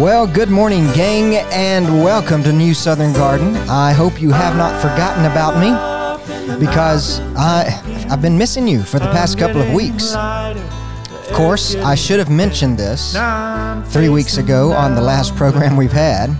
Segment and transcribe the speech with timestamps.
[0.00, 3.54] Well, good morning, gang, and welcome to New Southern Garden.
[3.68, 7.68] I hope you have not forgotten about me because I,
[8.08, 10.14] I've been missing you for the past couple of weeks.
[10.14, 13.12] Of course, I should have mentioned this
[13.92, 16.34] three weeks ago on the last program we've had,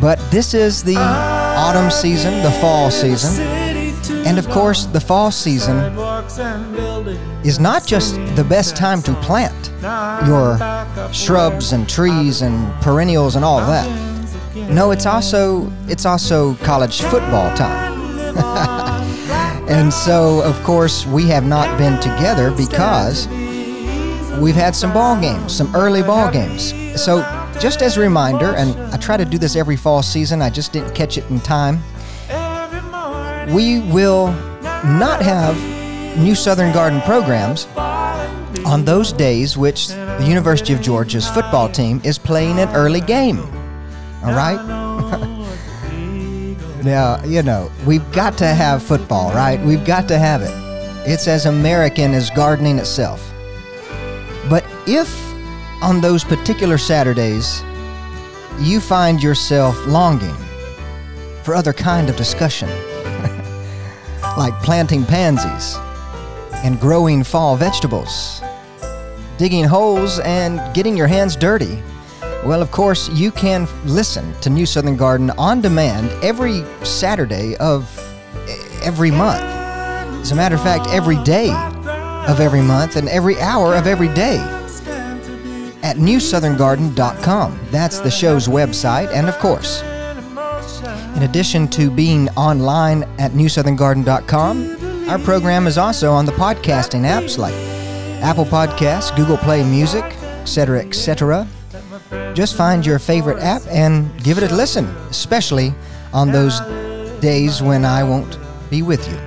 [0.00, 3.61] but this is the autumn season, the fall season.
[4.24, 5.76] And of course, the fall season
[7.44, 9.70] is not just the best time to plant
[10.26, 10.58] your
[11.12, 13.88] shrubs and trees and perennials and all that.
[14.70, 17.92] No, it's also it's also college football time.
[19.68, 23.26] and so, of course, we have not been together because
[24.38, 26.72] we've had some ball games, some early ball games.
[27.00, 27.20] So,
[27.60, 30.72] just as a reminder, and I try to do this every fall season, I just
[30.72, 31.82] didn't catch it in time
[33.52, 34.28] we will
[34.84, 35.56] not have
[36.18, 37.66] new Southern Garden programs
[38.64, 43.40] on those days which the University of Georgia's football team is playing an early game.
[44.24, 44.56] All right?
[46.82, 49.60] now, you know, we've got to have football, right?
[49.60, 50.52] We've got to have it.
[51.06, 53.32] It's as American as gardening itself.
[54.48, 55.14] But if
[55.82, 57.62] on those particular Saturdays
[58.60, 60.36] you find yourself longing
[61.42, 62.68] for other kind of discussion,
[64.36, 65.76] like planting pansies
[66.64, 68.42] and growing fall vegetables,
[69.38, 71.82] digging holes and getting your hands dirty.
[72.44, 77.88] Well, of course, you can listen to New Southern Garden on demand every Saturday of
[78.82, 79.42] every month.
[79.42, 81.50] As a matter of fact, every day
[82.26, 84.38] of every month and every hour of every day
[85.82, 87.60] at newsoutherngarden.com.
[87.70, 89.82] That's the show's website, and of course,
[91.16, 97.36] in addition to being online at newsoutherngarden.com, our program is also on the podcasting apps
[97.38, 97.54] like
[98.22, 101.46] Apple Podcasts, Google Play Music, etc., etc.
[102.34, 105.74] Just find your favorite app and give it a listen, especially
[106.12, 106.60] on those
[107.20, 108.38] days when I won't
[108.70, 109.18] be with you.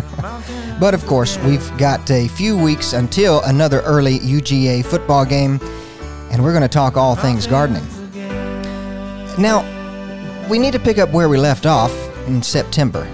[0.80, 5.58] but of course, we've got a few weeks until another early UGA football game,
[6.30, 7.86] and we're going to talk all things gardening.
[9.38, 9.75] Now,
[10.48, 11.92] we need to pick up where we left off
[12.26, 13.08] in September,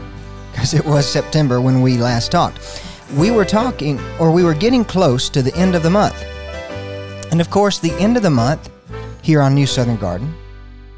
[0.51, 2.83] because it was September when we last talked.
[3.17, 6.23] We were talking, or we were getting close to the end of the month.
[7.31, 8.71] And of course, the end of the month
[9.23, 10.35] here on New Southern Garden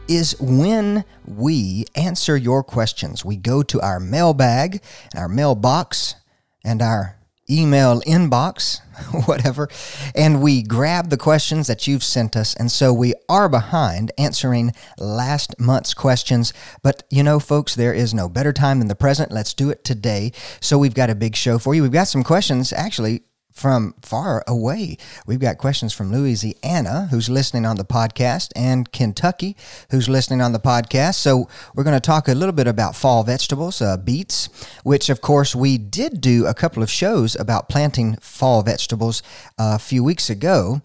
[0.09, 3.25] is when we answer your questions.
[3.25, 4.83] We go to our mailbag,
[5.17, 6.17] our mailbox,
[6.65, 7.17] and our
[7.51, 8.81] email inbox,
[9.27, 9.69] whatever,
[10.15, 12.55] and we grab the questions that you've sent us.
[12.55, 16.53] And so we are behind answering last month's questions.
[16.83, 19.33] But you know, folks, there is no better time than the present.
[19.33, 20.33] Let's do it today.
[20.61, 21.83] So we've got a big show for you.
[21.83, 23.23] We've got some questions actually
[23.55, 24.99] from far away.
[25.27, 29.57] We've got questions from Louisiana, who's listening on the podcast, and Kentucky,
[29.91, 31.15] who's listening on the podcast.
[31.15, 34.49] So we're going to talk a little bit about fall vegetables, uh, beets,
[34.83, 39.23] which of course we did do a couple of shows about planting fall vegetables
[39.57, 40.83] uh, a few weeks ago,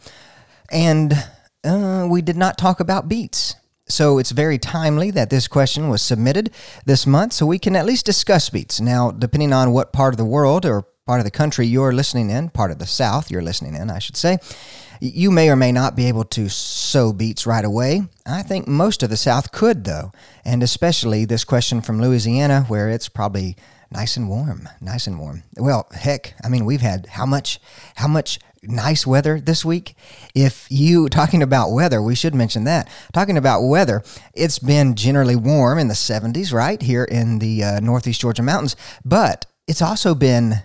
[0.72, 1.14] and
[1.64, 3.56] uh, we did not talk about beets.
[3.88, 6.52] So it's very timely that this question was submitted
[6.86, 8.80] this month, so we can at least discuss beets.
[8.80, 12.30] Now, depending on what part of the world or part of the country you're listening
[12.30, 14.38] in, part of the South you're listening in, I should say,
[15.02, 18.04] you may or may not be able to sow beets right away.
[18.28, 20.12] I think most of the South could, though,
[20.46, 23.56] and especially this question from Louisiana, where it's probably
[23.90, 25.42] nice and warm, nice and warm.
[25.58, 27.60] Well, heck, I mean, we've had how much,
[27.96, 29.96] how much nice weather this week.
[30.36, 32.88] If you talking about weather, we should mention that.
[33.14, 34.04] Talking about weather,
[34.36, 38.76] it's been generally warm in the 70s, right here in the uh, Northeast Georgia mountains,
[39.04, 40.62] but it's also been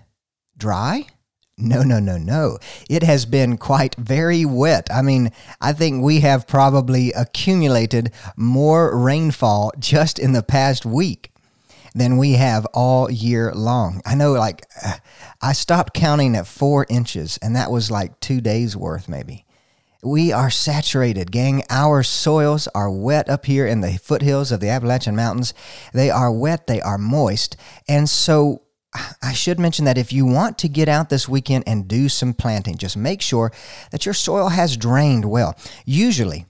[0.56, 1.06] dry?
[1.56, 2.59] No, no, no, no.
[2.91, 4.89] It has been quite very wet.
[4.93, 5.31] I mean,
[5.61, 11.31] I think we have probably accumulated more rainfall just in the past week
[11.95, 14.03] than we have all year long.
[14.05, 14.67] I know, like,
[15.41, 19.45] I stopped counting at four inches, and that was like two days worth, maybe.
[20.03, 21.62] We are saturated, gang.
[21.71, 25.55] Our soils are wet up here in the foothills of the Appalachian Mountains.
[25.95, 27.57] They are wet, they are moist.
[27.89, 28.63] And so
[29.23, 32.32] I should mention that if you want to get out this weekend and do some
[32.32, 33.52] planting, just make sure
[33.91, 35.56] that your soil has drained well.
[35.85, 36.46] Usually,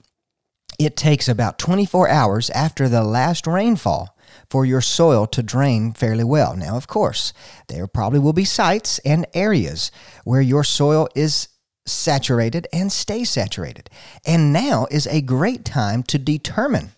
[0.78, 4.16] it takes about 24 hours after the last rainfall
[4.50, 6.56] for your soil to drain fairly well.
[6.56, 7.32] Now, of course,
[7.68, 9.90] there probably will be sites and areas
[10.24, 11.48] where your soil is
[11.86, 13.88] saturated and stay saturated.
[14.26, 16.92] And now is a great time to determine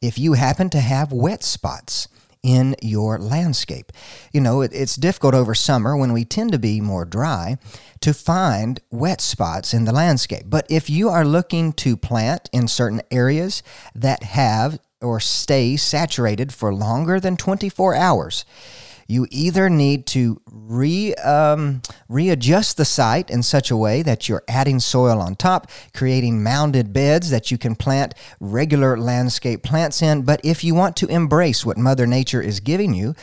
[0.00, 2.08] if you happen to have wet spots
[2.48, 3.92] in your landscape.
[4.32, 7.58] You know, it, it's difficult over summer when we tend to be more dry
[8.00, 10.44] to find wet spots in the landscape.
[10.46, 13.62] But if you are looking to plant in certain areas
[13.94, 18.46] that have or stay saturated for longer than 24 hours,
[19.08, 24.44] you either need to re, um, readjust the site in such a way that you're
[24.46, 30.22] adding soil on top, creating mounded beds that you can plant regular landscape plants in.
[30.22, 33.14] But if you want to embrace what Mother Nature is giving you,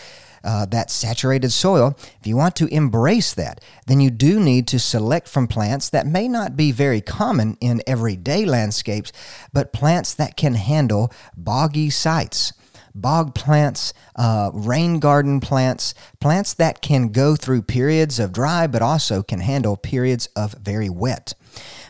[0.43, 4.79] uh, that saturated soil, if you want to embrace that, then you do need to
[4.79, 9.11] select from plants that may not be very common in everyday landscapes,
[9.53, 12.53] but plants that can handle boggy sites
[12.95, 18.81] bog plants, uh, rain garden plants, plants that can go through periods of dry but
[18.81, 21.33] also can handle periods of very wet.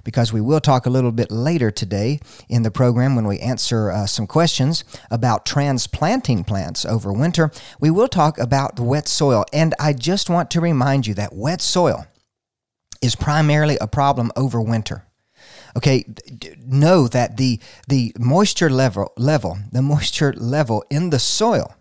[0.04, 2.20] Because we will talk a little bit later today
[2.50, 7.52] in the program when we answer uh, some questions about transplanting plants over winter.
[7.80, 9.46] We will talk about the wet soil.
[9.54, 12.06] And I just want to remind you that wet soil
[13.02, 15.06] is primarily a problem over winter.
[15.78, 16.06] Okay,
[16.66, 21.76] know that the the moisture level level the moisture level in the soil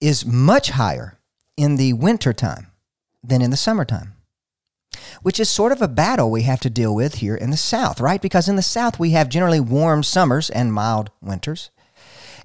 [0.00, 1.18] is much higher
[1.56, 2.66] in the wintertime
[3.22, 4.14] than in the summertime.
[5.22, 8.00] Which is sort of a battle we have to deal with here in the South,
[8.00, 8.20] right?
[8.20, 11.70] Because in the South we have generally warm summers and mild winters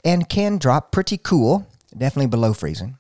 [0.06, 1.68] and can drop pretty cool,
[1.98, 2.98] definitely below freezing.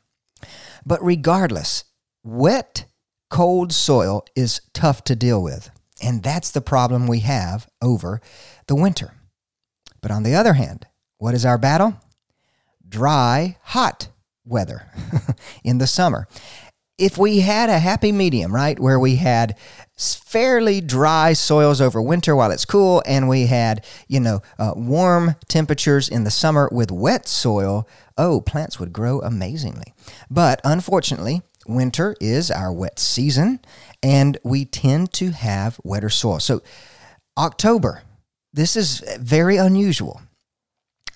[0.85, 1.85] But regardless,
[2.23, 2.85] wet,
[3.29, 5.69] cold soil is tough to deal with.
[6.01, 8.21] And that's the problem we have over
[8.67, 9.13] the winter.
[10.01, 10.85] But on the other hand,
[11.17, 11.95] what is our battle?
[12.87, 14.09] Dry, hot
[14.45, 14.87] weather
[15.63, 16.27] in the summer.
[16.97, 19.55] If we had a happy medium, right, where we had
[19.97, 25.35] fairly dry soils over winter while it's cool, and we had, you know, uh, warm
[25.47, 29.93] temperatures in the summer with wet soil, oh, plants would grow amazingly.
[30.29, 33.59] But unfortunately, winter is our wet season,
[34.03, 36.39] and we tend to have wetter soil.
[36.39, 36.61] So,
[37.37, 38.03] October,
[38.53, 40.21] this is very unusual.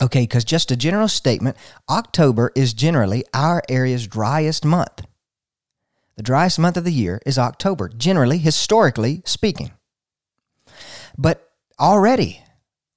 [0.01, 1.57] Okay, because just a general statement
[1.89, 5.05] October is generally our area's driest month.
[6.17, 9.71] The driest month of the year is October, generally, historically speaking.
[11.17, 12.43] But already,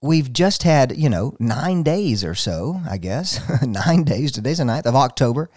[0.03, 4.65] we've just had, you know, nine days or so, I guess, nine days, today's the
[4.65, 5.51] ninth of October,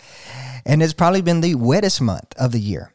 [0.65, 2.93] and it's probably been the wettest month of the year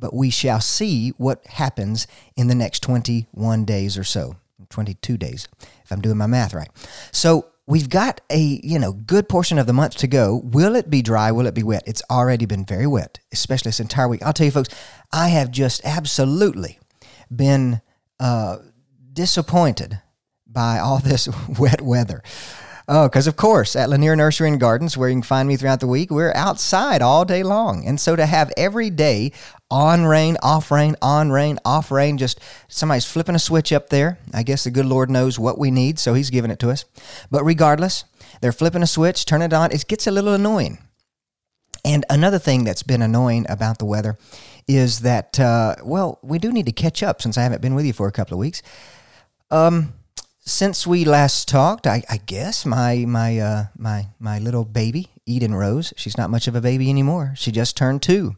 [0.00, 2.06] but we shall see what happens
[2.36, 4.36] in the next 21 days or so
[4.70, 5.48] 22 days
[5.84, 6.70] if i'm doing my math right.
[7.12, 10.40] So we've got a you know good portion of the month to go.
[10.42, 11.30] Will it be dry?
[11.30, 11.84] Will it be wet?
[11.86, 14.22] It's already been very wet especially this entire week.
[14.22, 14.70] I'll tell you folks
[15.12, 16.78] i have just absolutely
[17.34, 17.80] been
[18.18, 18.58] uh,
[19.12, 20.00] disappointed
[20.46, 22.22] by all this wet weather
[22.92, 25.78] Oh, because of course, at Lanier Nursery and Gardens, where you can find me throughout
[25.78, 27.86] the week, we're outside all day long.
[27.86, 29.30] And so to have every day
[29.70, 34.18] on rain, off rain, on rain, off rain, just somebody's flipping a switch up there.
[34.34, 36.84] I guess the good Lord knows what we need, so He's giving it to us.
[37.30, 38.06] But regardless,
[38.40, 39.70] they're flipping a switch, turn it on.
[39.70, 40.78] It gets a little annoying.
[41.84, 44.18] And another thing that's been annoying about the weather
[44.66, 47.86] is that, uh, well, we do need to catch up since I haven't been with
[47.86, 48.62] you for a couple of weeks.
[49.52, 49.92] Um,
[50.40, 55.54] since we last talked, I, I guess my my uh, my my little baby Eden
[55.54, 57.34] Rose, she's not much of a baby anymore.
[57.36, 58.34] She just turned two,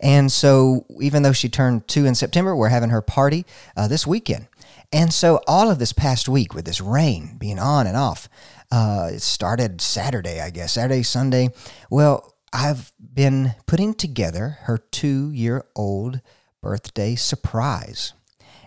[0.00, 4.06] and so even though she turned two in September, we're having her party uh, this
[4.06, 4.46] weekend.
[4.92, 8.28] And so all of this past week with this rain being on and off,
[8.70, 11.50] uh, it started Saturday, I guess, Saturday, Sunday.
[11.90, 16.20] Well, I've been putting together her two year old
[16.62, 18.12] birthday surprise,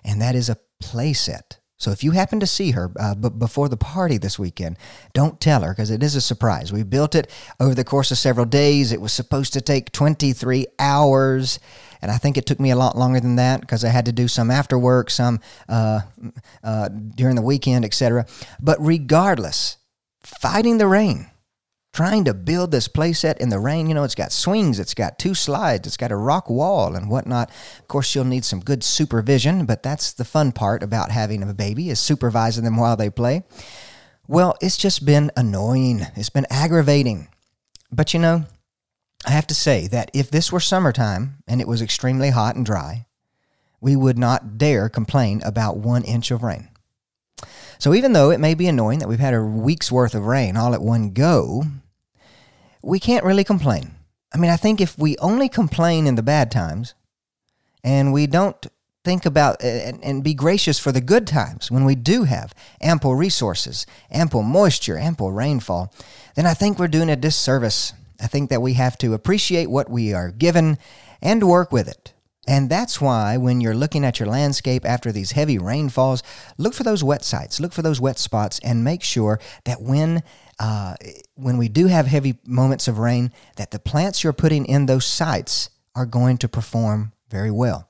[0.03, 3.67] and that is a playset so if you happen to see her uh, b- before
[3.67, 4.77] the party this weekend,
[5.13, 6.71] don't tell her because it is a surprise.
[6.71, 7.27] We built it
[7.59, 8.91] over the course of several days.
[8.91, 11.59] It was supposed to take 23 hours.
[11.99, 14.11] And I think it took me a lot longer than that because I had to
[14.11, 16.01] do some after work, some uh,
[16.63, 18.27] uh, during the weekend, etc.
[18.59, 19.77] But regardless,
[20.21, 21.31] fighting the rain,
[21.93, 23.87] trying to build this playset in the rain.
[23.87, 27.09] You know, it's got swings, it's got two slides, it's got a rock wall and
[27.09, 27.49] whatnot.
[27.79, 31.53] Of course, you'll need some good supervision, but that's the fun part about having a
[31.53, 33.43] baby is supervising them while they play.
[34.27, 36.07] Well, it's just been annoying.
[36.15, 37.27] It's been aggravating.
[37.91, 38.45] But you know,
[39.25, 42.65] I have to say that if this were summertime and it was extremely hot and
[42.65, 43.05] dry,
[43.81, 46.69] we would not dare complain about one inch of rain.
[47.79, 50.55] So even though it may be annoying that we've had a week's worth of rain
[50.55, 51.63] all at one go,
[52.83, 53.91] we can't really complain.
[54.33, 56.93] I mean, I think if we only complain in the bad times
[57.83, 58.67] and we don't
[59.03, 63.15] think about and, and, be gracious for the good times when we do have ample
[63.15, 65.91] resources, ample moisture, ample rainfall,
[66.35, 67.93] then I think we're doing a disservice.
[68.21, 70.77] I think that we have to appreciate what we are given
[71.19, 72.13] and work with it.
[72.47, 76.23] And that's why when you're looking at your landscape after these heavy rainfalls,
[76.57, 80.23] look for those wet sites, look for those wet spots, and make sure that when
[80.61, 80.93] uh,
[81.33, 85.07] when we do have heavy moments of rain, that the plants you're putting in those
[85.07, 87.89] sites are going to perform very well.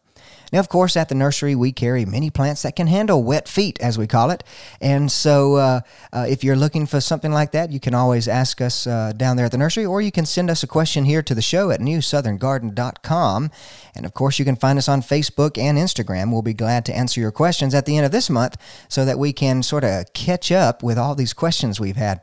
[0.54, 3.78] Now, of course, at the nursery, we carry many plants that can handle wet feet,
[3.82, 4.46] as we call it.
[4.80, 5.82] And so, uh,
[6.14, 9.36] uh, if you're looking for something like that, you can always ask us uh, down
[9.36, 11.72] there at the nursery, or you can send us a question here to the show
[11.72, 13.52] at newsoutherngarden.com.
[13.96, 16.32] And of course, you can find us on Facebook and Instagram.
[16.32, 18.56] We'll be glad to answer your questions at the end of this month
[18.88, 22.22] so that we can sort of catch up with all these questions we've had.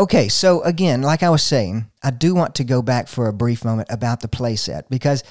[0.00, 3.34] Okay, so again, like I was saying, I do want to go back for a
[3.34, 5.22] brief moment about the playset because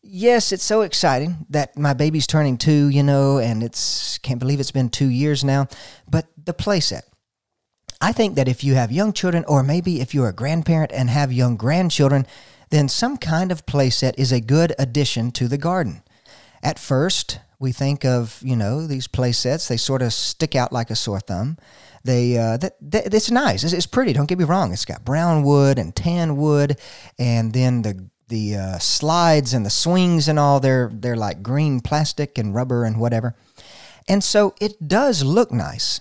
[0.00, 4.60] yes, it's so exciting that my baby's turning two, you know, and it's can't believe
[4.60, 5.66] it's been two years now.
[6.08, 7.02] But the playset.
[8.00, 11.10] I think that if you have young children, or maybe if you're a grandparent and
[11.10, 12.26] have young grandchildren,
[12.70, 16.02] then some kind of playset is a good addition to the garden.
[16.62, 20.90] At first, we think of, you know, these playsets, they sort of stick out like
[20.90, 21.58] a sore thumb.
[22.04, 23.64] They, uh, that, it's nice.
[23.64, 24.12] It's, it's pretty.
[24.12, 24.72] Don't get me wrong.
[24.72, 26.78] It's got brown wood and tan wood,
[27.18, 31.80] and then the the uh, slides and the swings and all they're they're like green
[31.80, 33.34] plastic and rubber and whatever
[34.08, 36.00] and so it does look nice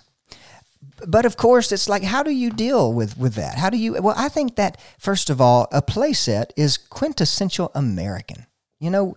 [1.05, 3.93] but of course it's like how do you deal with with that how do you
[4.01, 8.45] well i think that first of all a playset is quintessential american
[8.79, 9.15] you know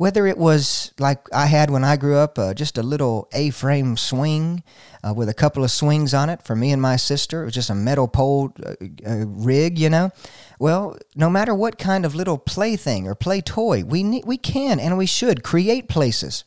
[0.00, 3.50] whether it was like I had when I grew up, uh, just a little A
[3.50, 4.62] frame swing
[5.04, 7.42] uh, with a couple of swings on it for me and my sister.
[7.42, 8.76] It was just a metal pole uh,
[9.06, 10.10] uh rig, you know.
[10.58, 14.80] Well, no matter what kind of little plaything or play toy, we, need, we can
[14.80, 16.44] and we should create places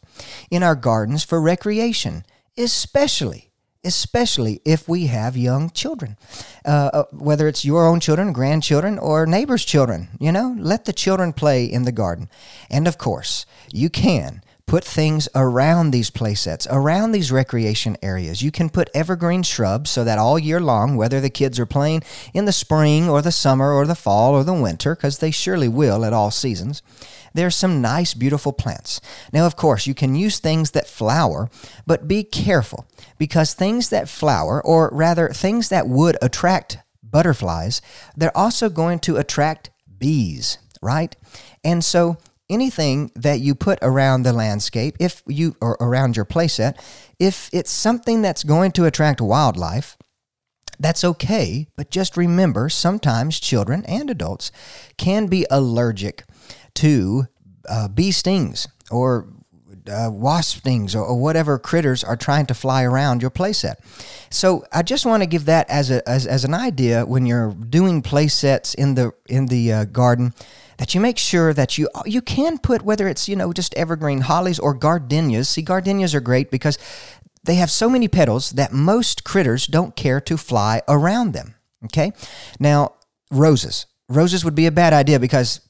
[0.49, 2.25] in our gardens for recreation,
[2.57, 3.51] especially
[3.83, 6.17] especially if we have young children,
[6.65, 10.09] uh, uh, whether it's your own children, grandchildren, or neighbors' children.
[10.19, 12.29] You know, let the children play in the garden.
[12.69, 18.41] And of course, you can put things around these playsets, around these recreation areas.
[18.41, 22.03] You can put evergreen shrubs so that all year long, whether the kids are playing
[22.33, 25.67] in the spring or the summer or the fall or the winter, because they surely
[25.67, 26.81] will at all seasons,
[27.33, 29.01] there's some nice, beautiful plants.
[29.31, 31.49] Now, of course, you can use things that flower,
[31.85, 32.85] but be careful
[33.17, 37.81] because things that flower, or rather things that would attract butterflies,
[38.15, 41.15] they're also going to attract bees, right?
[41.63, 42.17] And so
[42.49, 46.77] anything that you put around the landscape, if you or around your playset,
[47.19, 49.97] if it's something that's going to attract wildlife,
[50.79, 54.51] that's okay, but just remember sometimes children and adults
[54.97, 56.23] can be allergic
[56.75, 57.27] to
[57.69, 59.27] uh, bee stings or
[59.87, 63.75] uh, wasp stings or, or, whatever critters are trying to fly around your playset.
[64.29, 67.53] So I just want to give that as a as, as an idea when you're
[67.53, 70.33] doing playsets in the in the uh, garden
[70.77, 74.21] that you make sure that you you can put whether it's you know just evergreen
[74.21, 75.49] hollies or gardenias.
[75.49, 76.77] See, gardenias are great because
[77.43, 81.55] they have so many petals that most critters don't care to fly around them.
[81.85, 82.13] Okay,
[82.59, 82.93] now
[83.31, 83.85] roses.
[84.09, 85.61] Roses would be a bad idea because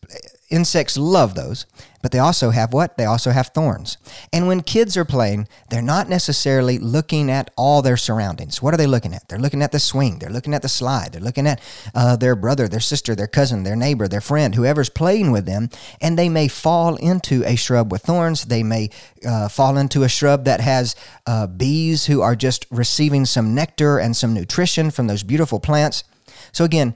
[0.53, 1.65] Insects love those,
[2.03, 2.95] but they also have what?
[2.95, 3.97] They also have thorns.
[4.31, 8.61] And when kids are playing, they're not necessarily looking at all their surroundings.
[8.61, 9.27] What are they looking at?
[9.27, 11.59] They're looking at the swing, they're looking at the slide, they're looking at
[11.95, 15.71] uh, their brother, their sister, their cousin, their neighbor, their friend, whoever's playing with them,
[16.01, 18.45] and they may fall into a shrub with thorns.
[18.45, 18.91] They may
[19.25, 20.95] uh, fall into a shrub that has
[21.25, 26.03] uh, bees who are just receiving some nectar and some nutrition from those beautiful plants.
[26.51, 26.95] So, again,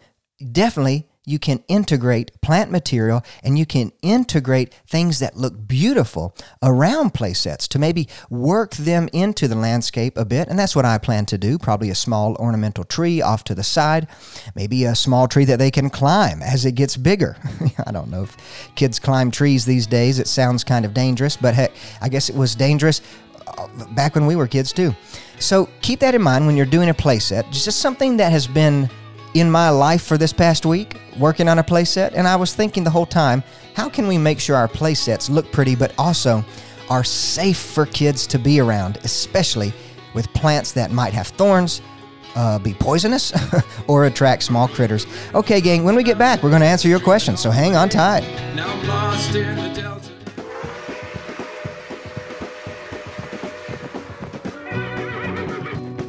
[0.51, 7.13] definitely you can integrate plant material and you can integrate things that look beautiful around
[7.13, 10.47] playsets to maybe work them into the landscape a bit.
[10.47, 11.57] And that's what I plan to do.
[11.57, 14.07] Probably a small ornamental tree off to the side,
[14.55, 17.35] maybe a small tree that they can climb as it gets bigger.
[17.85, 18.37] I don't know if
[18.75, 20.19] kids climb trees these days.
[20.19, 23.01] It sounds kind of dangerous, but heck, I guess it was dangerous
[23.45, 24.95] uh, back when we were kids too.
[25.39, 27.51] So keep that in mind when you're doing a playset.
[27.51, 28.89] Just something that has been
[29.33, 32.83] in my life for this past week working on a playset, and I was thinking
[32.83, 33.43] the whole time,
[33.75, 36.43] how can we make sure our playsets look pretty but also
[36.89, 39.73] are safe for kids to be around, especially
[40.13, 41.81] with plants that might have thorns
[42.35, 43.33] uh, be poisonous
[43.87, 45.07] or attract small critters.
[45.33, 47.89] Okay, gang, when we get back, we're going to answer your questions, so hang on
[47.89, 48.23] tight.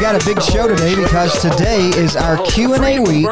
[0.00, 3.26] We've got a big show today because today is our Q&A week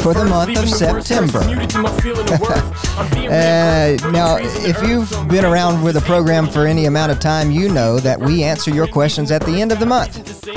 [0.00, 1.38] for the month of September.
[3.30, 7.68] uh, now, if you've been around with the program for any amount of time, you
[7.68, 10.48] know that we answer your questions at the end of the month.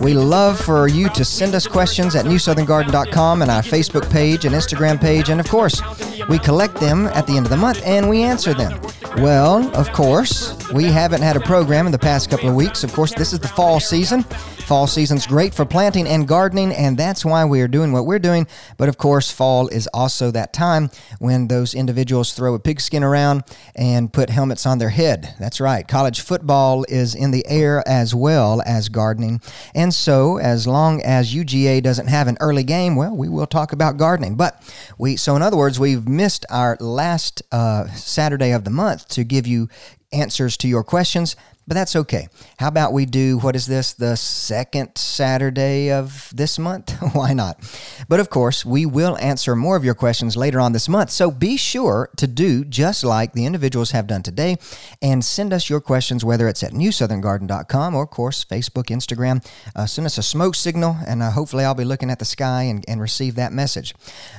[0.00, 4.54] We love for you to send us questions at newsoutherngarden.com and our Facebook page and
[4.54, 5.80] Instagram page, and of course,
[6.28, 8.78] we collect them at the end of the month and we answer them.
[9.16, 12.84] Well, of course, we haven't had a program in the past couple of weeks.
[12.84, 14.24] Of course, this is the fall season.
[14.68, 18.18] Fall season's great for planting and gardening, and that's why we are doing what we're
[18.18, 18.46] doing.
[18.76, 23.44] But of course, fall is also that time when those individuals throw a pigskin around
[23.74, 25.34] and put helmets on their head.
[25.40, 25.88] That's right.
[25.88, 29.40] College football is in the air as well as gardening.
[29.74, 33.72] And so, as long as UGA doesn't have an early game, well, we will talk
[33.72, 34.34] about gardening.
[34.34, 34.62] But
[34.98, 39.24] we, so in other words, we've missed our last uh, Saturday of the month to
[39.24, 39.70] give you
[40.12, 41.36] answers to your questions,
[41.68, 42.28] but that's okay.
[42.58, 46.90] How about we do what is this, the second Saturday of this month?
[47.12, 47.60] Why not?
[48.08, 51.10] But of course, we will answer more of your questions later on this month.
[51.10, 54.56] So be sure to do just like the individuals have done today
[55.02, 59.46] and send us your questions, whether it's at newsoutherngarden.com or, of course, Facebook, Instagram.
[59.76, 62.62] Uh, send us a smoke signal, and uh, hopefully I'll be looking at the sky
[62.62, 63.94] and, and receive that message.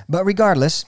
[0.09, 0.85] But regardless,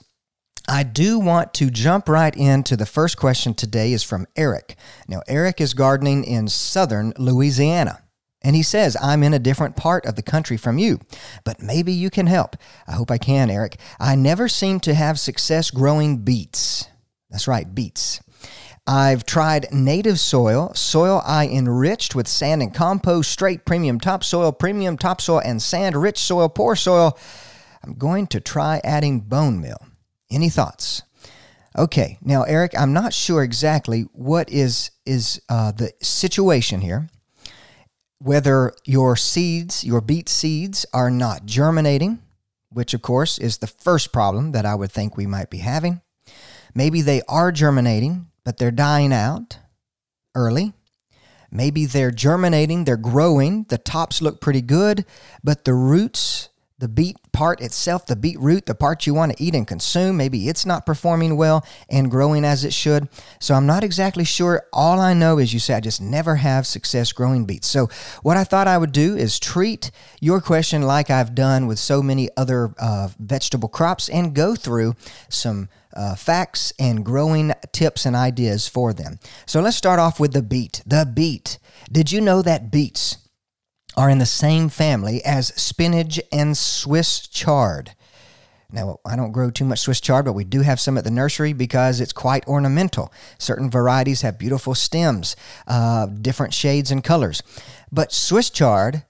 [0.68, 4.76] I do want to jump right into the first question today is from Eric.
[5.08, 8.02] Now, Eric is gardening in southern Louisiana.
[8.44, 11.00] And he says, I'm in a different part of the country from you,
[11.44, 12.56] but maybe you can help.
[12.88, 13.78] I hope I can, Eric.
[14.00, 16.88] I never seem to have success growing beets.
[17.30, 18.20] That's right, beets.
[18.84, 24.98] I've tried native soil, soil I enriched with sand and compost, straight premium topsoil, premium
[24.98, 27.16] topsoil, and sand rich soil, poor soil.
[27.84, 29.86] I'm going to try adding bone meal.
[30.32, 31.02] Any thoughts?
[31.76, 37.08] Okay, now Eric, I'm not sure exactly what is is uh, the situation here.
[38.18, 42.20] Whether your seeds, your beet seeds, are not germinating,
[42.70, 46.00] which of course is the first problem that I would think we might be having.
[46.74, 49.58] Maybe they are germinating, but they're dying out
[50.34, 50.72] early.
[51.50, 55.04] Maybe they're germinating, they're growing, the tops look pretty good,
[55.44, 56.48] but the roots
[56.82, 60.48] the beet part itself, the beetroot, the part you want to eat and consume, maybe
[60.48, 63.08] it's not performing well and growing as it should.
[63.38, 64.64] So I'm not exactly sure.
[64.72, 67.68] All I know is you say I just never have success growing beets.
[67.68, 67.88] So
[68.24, 72.02] what I thought I would do is treat your question like I've done with so
[72.02, 74.96] many other uh, vegetable crops and go through
[75.28, 79.20] some uh, facts and growing tips and ideas for them.
[79.46, 80.82] So let's start off with the beet.
[80.84, 81.60] The beet.
[81.92, 83.18] Did you know that beets
[83.96, 87.92] are in the same family as spinach and Swiss chard.
[88.72, 91.10] Now, I don't grow too much Swiss chard, but we do have some at the
[91.10, 93.12] nursery because it's quite ornamental.
[93.38, 97.42] Certain varieties have beautiful stems, uh, different shades and colors.
[97.92, 99.04] But Swiss chard,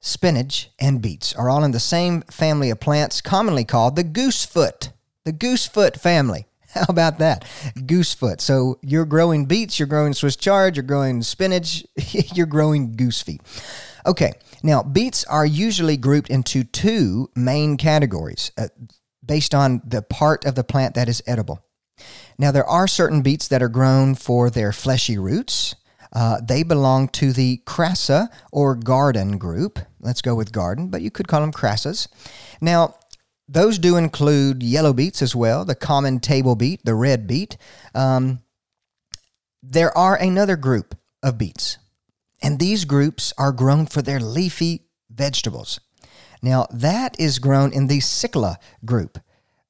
[0.00, 4.90] spinach, and beets are all in the same family of plants, commonly called the goosefoot.
[5.24, 6.46] The goosefoot family.
[6.74, 7.46] How about that?
[7.74, 8.42] Goosefoot.
[8.42, 11.86] So you're growing beets, you're growing Swiss chard, you're growing spinach,
[12.34, 13.40] you're growing goose feet.
[14.06, 18.68] Okay, now beets are usually grouped into two main categories uh,
[19.24, 21.64] based on the part of the plant that is edible.
[22.38, 25.74] Now, there are certain beets that are grown for their fleshy roots.
[26.12, 29.78] Uh, they belong to the crassa or garden group.
[30.00, 32.08] Let's go with garden, but you could call them crassas.
[32.60, 32.96] Now,
[33.48, 37.56] those do include yellow beets as well, the common table beet, the red beet.
[37.94, 38.42] Um,
[39.62, 41.78] there are another group of beets
[42.44, 45.80] and these groups are grown for their leafy vegetables.
[46.42, 49.18] Now, that is grown in the Cicla group.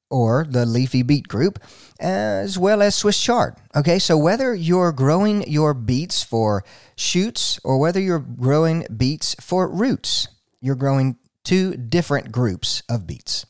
[0.09, 1.59] or the leafy beet group,
[1.99, 3.55] as well as Swiss chard.
[3.75, 6.63] Okay, so whether you're growing your beets for
[6.95, 10.27] shoots or whether you're growing beets for roots,
[10.61, 13.45] you're growing two different groups of beets.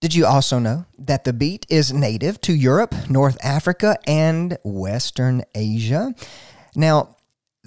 [0.00, 5.44] Did you also know that the beet is native to Europe, North Africa, and Western
[5.54, 6.14] Asia?
[6.76, 7.13] Now,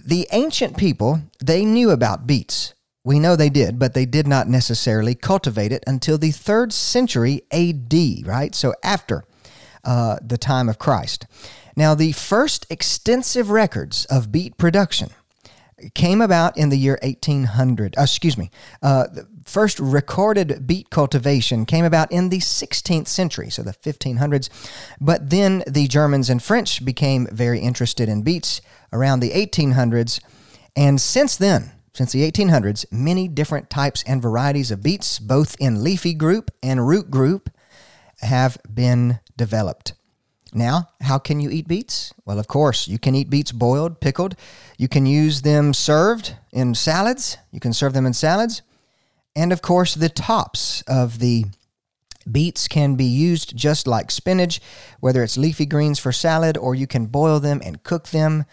[0.07, 2.73] the ancient people, they knew about beets.
[3.03, 7.41] We know they did, but they did not necessarily cultivate it until the third century
[7.51, 7.93] AD,
[8.25, 8.55] right?
[8.55, 9.25] So after
[9.83, 11.25] uh, the time of Christ.
[11.75, 15.09] Now, the first extensive records of beet production
[15.93, 17.97] came about in the year 1800.
[17.97, 18.49] Uh, excuse me.
[18.81, 24.49] Uh, the first recorded beet cultivation came about in the 16th century, so the 1500s.
[24.99, 28.61] But then the Germans and French became very interested in beets
[28.91, 30.19] around the 1800s.
[30.75, 35.83] And since then, since the 1800s, many different types and varieties of beets, both in
[35.83, 37.49] leafy group and root group,
[38.21, 39.93] have been developed.
[40.53, 42.13] Now, how can you eat beets?
[42.25, 44.35] Well, of course, you can eat beets boiled, pickled.
[44.77, 47.37] You can use them served in salads.
[47.51, 48.61] You can serve them in salads.
[49.35, 51.45] And of course, the tops of the
[52.29, 54.59] beets can be used just like spinach,
[54.99, 58.45] whether it's leafy greens for salad or you can boil them and cook them.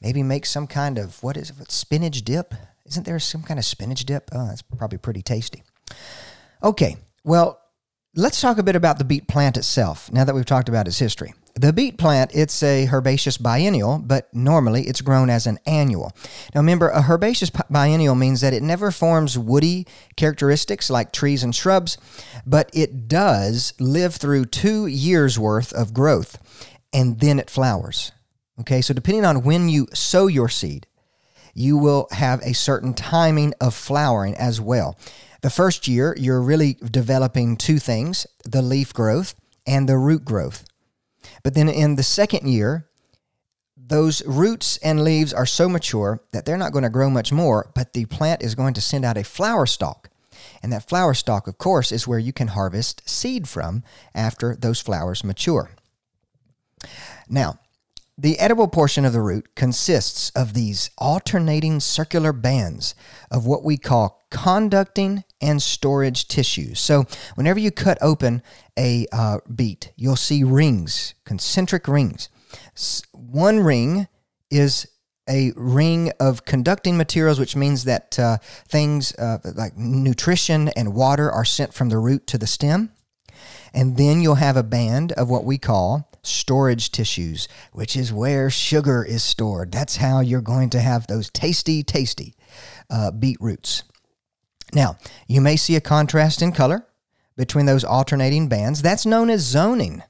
[0.00, 2.54] Maybe make some kind of, what is it, spinach dip?
[2.86, 4.30] Isn't there some kind of spinach dip?
[4.32, 5.62] Oh, that's probably pretty tasty.
[6.62, 7.60] Okay, well,
[8.14, 10.98] let's talk a bit about the beet plant itself now that we've talked about its
[10.98, 11.34] history.
[11.60, 16.10] The beet plant, it's a herbaceous biennial, but normally it's grown as an annual.
[16.54, 21.54] Now remember, a herbaceous biennial means that it never forms woody characteristics like trees and
[21.54, 21.98] shrubs,
[22.46, 26.38] but it does live through two years worth of growth
[26.94, 28.12] and then it flowers.
[28.60, 30.86] Okay, so depending on when you sow your seed,
[31.52, 34.98] you will have a certain timing of flowering as well.
[35.42, 39.34] The first year, you're really developing two things the leaf growth
[39.66, 40.64] and the root growth.
[41.42, 42.86] But then in the second year,
[43.76, 47.70] those roots and leaves are so mature that they're not going to grow much more,
[47.74, 50.10] but the plant is going to send out a flower stalk.
[50.62, 53.82] And that flower stalk, of course, is where you can harvest seed from
[54.14, 55.70] after those flowers mature.
[57.28, 57.58] Now,
[58.20, 62.94] the edible portion of the root consists of these alternating circular bands
[63.30, 66.80] of what we call conducting and storage tissues.
[66.80, 68.42] So, whenever you cut open
[68.78, 72.28] a uh, beet, you'll see rings, concentric rings.
[73.12, 74.06] One ring
[74.50, 74.86] is
[75.26, 78.36] a ring of conducting materials, which means that uh,
[78.68, 82.92] things uh, like nutrition and water are sent from the root to the stem.
[83.72, 88.50] And then you'll have a band of what we call storage tissues, which is where
[88.50, 89.72] sugar is stored.
[89.72, 92.34] That's how you're going to have those tasty, tasty
[92.90, 93.84] uh, beetroots.
[94.72, 96.86] Now, you may see a contrast in color
[97.36, 98.82] between those alternating bands.
[98.82, 100.02] That's known as zoning.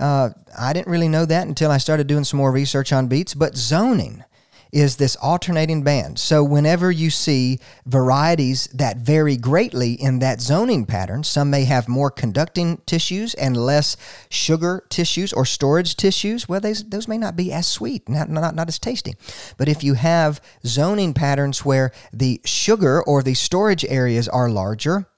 [0.00, 3.34] Uh, I didn't really know that until I started doing some more research on beets,
[3.34, 4.24] but zoning
[4.72, 6.18] is this alternating band.
[6.18, 11.88] So whenever you see varieties that vary greatly in that zoning pattern, some may have
[11.88, 13.96] more conducting tissues and less
[14.28, 16.48] sugar tissues or storage tissues.
[16.48, 19.14] Well, those, those may not be as sweet, not, not, not as tasty.
[19.56, 25.08] But if you have zoning patterns where the sugar or the storage areas are larger,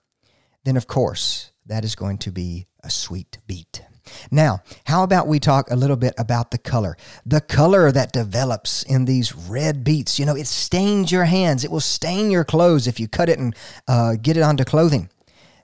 [0.65, 3.83] then of course that is going to be a sweet beet.
[4.31, 6.97] Now, how about we talk a little bit about the color?
[7.25, 11.65] The color that develops in these red beets, you know, it stains your hands.
[11.65, 13.55] It will stain your clothes if you cut it and
[13.89, 15.09] uh, get it onto clothing.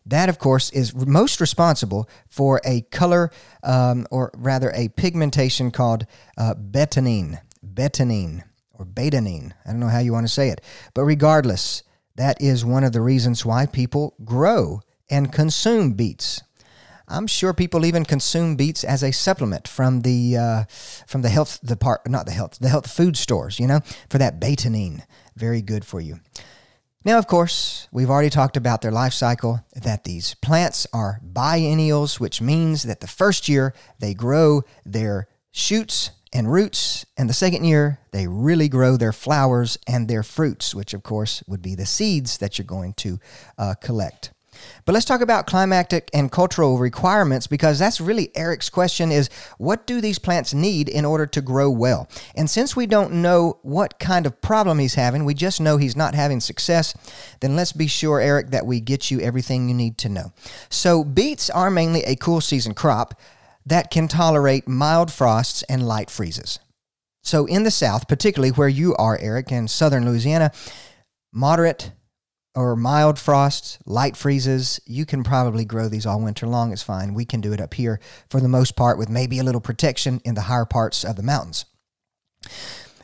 [0.06, 3.30] That, of course, is most responsible for a color,
[3.64, 6.06] um, or rather a pigmentation called
[6.38, 7.40] uh, betanin,
[7.74, 9.52] betanin, or betanine.
[9.64, 10.60] I don't know how you want to say it.
[10.94, 11.82] But regardless,
[12.14, 14.80] that is one of the reasons why people grow
[15.10, 16.42] and consume beets.
[17.08, 20.64] I'm sure people even consume beets as a supplement from the uh,
[21.06, 23.60] from the health the part not the health the health food stores.
[23.60, 25.02] You know, for that betanin,
[25.36, 26.20] very good for you.
[27.04, 29.64] Now, of course, we've already talked about their life cycle.
[29.76, 36.10] That these plants are biennials, which means that the first year they grow their shoots
[36.32, 40.92] and roots, and the second year they really grow their flowers and their fruits, which
[40.92, 43.20] of course would be the seeds that you're going to
[43.56, 44.32] uh, collect.
[44.84, 49.86] But let's talk about climatic and cultural requirements because that's really Eric's question is what
[49.86, 52.08] do these plants need in order to grow well?
[52.34, 55.96] And since we don't know what kind of problem he's having, we just know he's
[55.96, 56.94] not having success,
[57.40, 60.32] then let's be sure, Eric, that we get you everything you need to know.
[60.68, 63.18] So beets are mainly a cool season crop
[63.66, 66.60] that can tolerate mild frosts and light freezes.
[67.22, 70.52] So in the South, particularly where you are, Eric, in southern Louisiana,
[71.32, 71.90] moderate
[72.56, 76.72] or mild frosts, light freezes, you can probably grow these all winter long.
[76.72, 77.14] It's fine.
[77.14, 80.20] We can do it up here for the most part with maybe a little protection
[80.24, 81.66] in the higher parts of the mountains.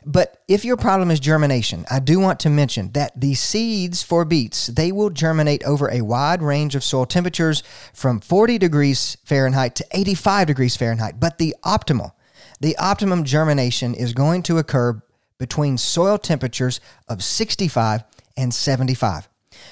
[0.05, 4.25] But if your problem is germination, I do want to mention that the seeds for
[4.25, 7.63] beets, they will germinate over a wide range of soil temperatures
[7.93, 11.19] from 40 degrees Fahrenheit to 85 degrees Fahrenheit.
[11.19, 12.11] But the optimal,
[12.59, 15.01] the optimum germination is going to occur
[15.37, 18.03] between soil temperatures of 65
[18.35, 19.29] and 75.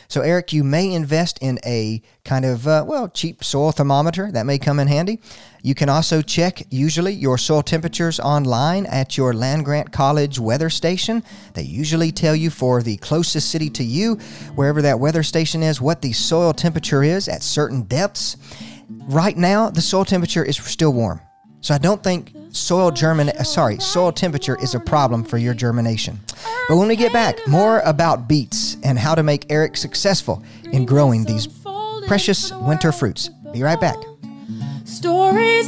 [0.08, 4.32] So, Eric, you may invest in a kind of, uh, well, cheap soil thermometer.
[4.32, 5.20] That may come in handy.
[5.64, 10.70] You can also check usually your soil temperatures online at your land grant college weather
[10.70, 11.24] station.
[11.54, 14.16] They usually tell you for the closest city to you,
[14.56, 18.38] wherever that weather station is, what the soil temperature is at certain depths.
[19.08, 21.22] Right now, the soil temperature is still warm.
[21.62, 25.54] So I don't think soil germin uh, sorry, soil temperature is a problem for your
[25.54, 26.20] germination.
[26.68, 30.86] But when we get back, more about beets and how to make Eric successful in
[30.86, 31.48] growing these
[32.08, 33.30] precious winter fruits.
[33.52, 33.98] Be right back.
[34.86, 35.68] Stories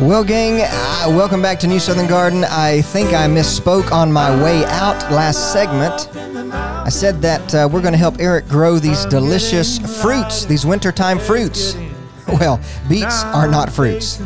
[0.00, 2.42] Well, gang, uh, welcome back to New Southern Garden.
[2.44, 6.08] I think I misspoke on my way out last segment.
[6.54, 11.18] I said that uh, we're going to help Eric grow these delicious fruits, these wintertime
[11.18, 11.76] fruits.
[12.28, 14.18] Well, beets are not fruits.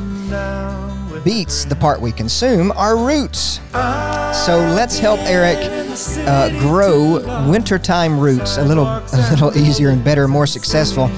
[1.24, 3.60] Beets, the part we consume, are roots.
[4.44, 5.56] So let's help Eric
[6.28, 11.10] uh, grow wintertime roots a little, a little easier and better, more successful.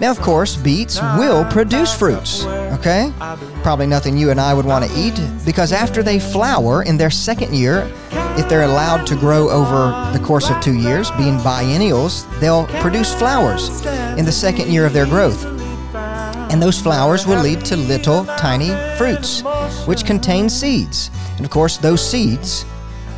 [0.00, 3.12] Now, of course, beets will produce fruits, okay?
[3.64, 7.10] Probably nothing you and I would want to eat because after they flower in their
[7.10, 7.90] second year,
[8.38, 13.12] if they're allowed to grow over the course of two years, being biennials, they'll produce
[13.12, 13.84] flowers
[14.16, 15.44] in the second year of their growth.
[16.50, 19.42] And those flowers will lead to little tiny fruits,
[19.84, 21.10] which contain seeds.
[21.36, 22.64] And of course, those seeds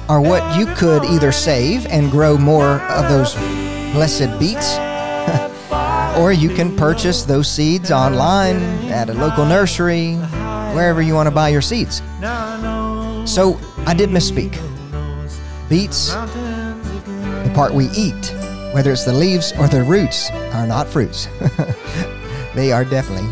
[0.09, 3.35] are what you could either save and grow more of those
[3.93, 4.79] blessed beets
[6.19, 8.57] or you can purchase those seeds online
[8.91, 10.17] at a local nursery,
[10.75, 12.03] wherever you want to buy your seeds.
[13.31, 14.59] So I did misspeak.
[15.69, 18.35] Beets, the part we eat,
[18.73, 21.29] whether it's the leaves or the roots, are not fruits.
[22.55, 23.29] they are definitely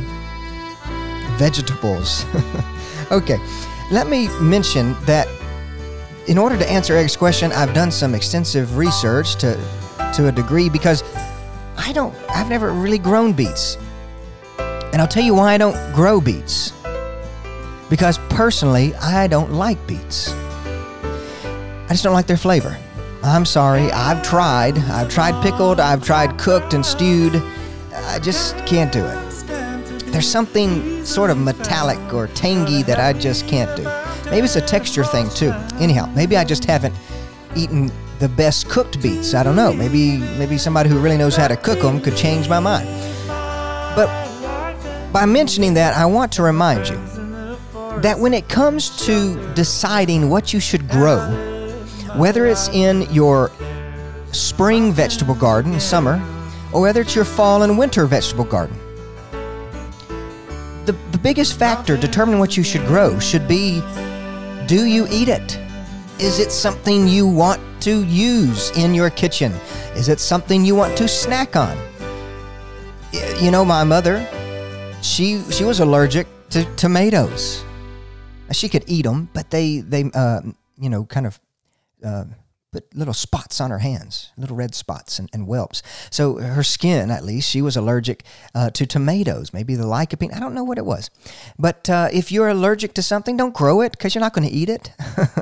[1.36, 2.24] vegetables.
[3.10, 3.38] okay,
[3.90, 5.26] let me mention that
[6.28, 9.58] in order to answer Eric's question, I've done some extensive research to
[10.14, 11.02] to a degree because
[11.88, 13.78] I don't, I've never really grown beets.
[14.58, 16.74] And I'll tell you why I don't grow beets.
[17.88, 20.30] Because personally, I don't like beets.
[20.30, 22.76] I just don't like their flavor.
[23.22, 24.76] I'm sorry, I've tried.
[24.76, 27.42] I've tried pickled, I've tried cooked and stewed.
[27.94, 29.46] I just can't do it.
[30.12, 33.84] There's something sort of metallic or tangy that I just can't do.
[34.30, 35.52] Maybe it's a texture thing too.
[35.80, 36.94] Anyhow, maybe I just haven't
[37.56, 39.34] eaten the best cooked beets.
[39.34, 39.72] I don't know.
[39.72, 42.88] Maybe maybe somebody who really knows how to cook them could change my mind.
[43.94, 44.08] But
[45.12, 46.96] by mentioning that, I want to remind you
[48.00, 51.18] that when it comes to deciding what you should grow,
[52.16, 53.50] whether it's in your
[54.32, 56.22] spring vegetable garden, summer,
[56.72, 58.76] or whether it's your fall and winter vegetable garden,
[60.84, 63.80] the, the biggest factor determining what you should grow should be
[64.66, 65.58] do you eat it?
[66.18, 69.52] Is it something you want to use in your kitchen?
[69.94, 71.78] Is it something you want to snack on?
[73.40, 74.26] You know, my mother,
[75.00, 77.62] she she was allergic to tomatoes.
[78.50, 80.42] She could eat them, but they they uh,
[80.76, 81.38] you know kind of
[82.02, 82.24] uh,
[82.70, 85.82] put little spots on her hands, little red spots and, and whelps.
[86.10, 90.34] So her skin, at least, she was allergic uh, to tomatoes, maybe the lycopene.
[90.34, 91.10] I don't know what it was.
[91.58, 94.54] But uh, if you're allergic to something, don't grow it because you're not going to
[94.54, 94.92] eat it.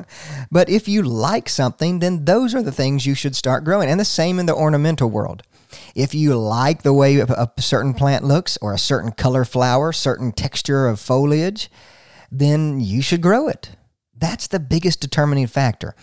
[0.53, 3.89] but if you like something, then those are the things you should start growing.
[3.89, 5.43] And the same in the ornamental world.
[5.97, 10.31] If you like the way a certain plant looks or a certain color flower, certain
[10.31, 11.71] texture of foliage,
[12.31, 13.71] then you should grow it.
[14.19, 15.95] That's the biggest determining factor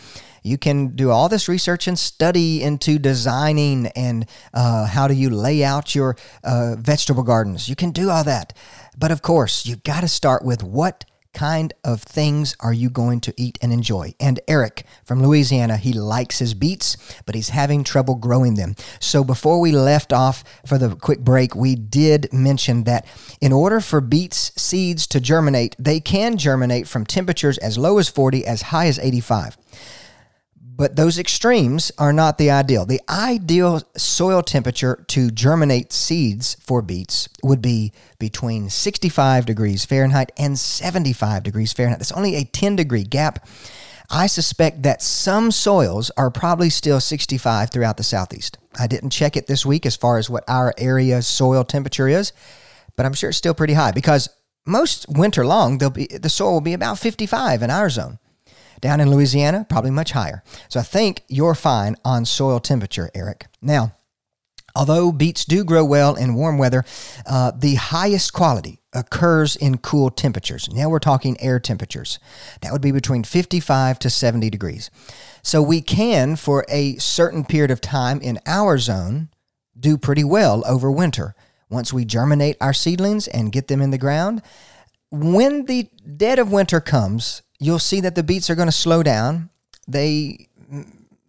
[0.44, 5.30] You can do all this research and study into designing and uh, how do you
[5.30, 7.70] lay out your uh, vegetable gardens.
[7.70, 8.54] You can do all that.
[8.98, 13.20] But of course, you've got to start with what kind of things are you going
[13.22, 14.14] to eat and enjoy?
[14.20, 18.76] And Eric from Louisiana, he likes his beets, but he's having trouble growing them.
[19.00, 23.06] So before we left off for the quick break, we did mention that
[23.42, 28.10] in order for beets seeds to germinate, they can germinate from temperatures as low as
[28.10, 29.58] 40 as high as 85.
[30.76, 32.86] But those extremes are not the ideal.
[32.86, 40.32] The ideal soil temperature to germinate seeds for beets would be between 65 degrees Fahrenheit
[40.36, 42.00] and 75 degrees Fahrenheit.
[42.00, 43.48] That's only a 10 degree gap.
[44.10, 48.58] I suspect that some soils are probably still 65 throughout the southeast.
[48.80, 52.34] I didn't check it this week as far as what our area's soil temperature is,
[52.96, 54.28] but I'm sure it's still pretty high because
[54.66, 58.18] most winter long, be, the soil will be about 55 in our zone.
[58.84, 60.44] Down in Louisiana, probably much higher.
[60.68, 63.48] So I think you're fine on soil temperature, Eric.
[63.62, 63.96] Now,
[64.76, 66.84] although beets do grow well in warm weather,
[67.26, 70.68] uh, the highest quality occurs in cool temperatures.
[70.70, 72.20] Now we're talking air temperatures.
[72.60, 74.92] That would be between 55 to 70 degrees.
[75.44, 79.30] So we can, for a certain period of time in our zone,
[79.80, 81.36] do pretty well over winter.
[81.70, 84.42] Once we germinate our seedlings and get them in the ground,
[85.10, 89.04] when the dead of winter comes, you'll see that the beets are going to slow
[89.04, 89.50] down.
[89.88, 90.48] They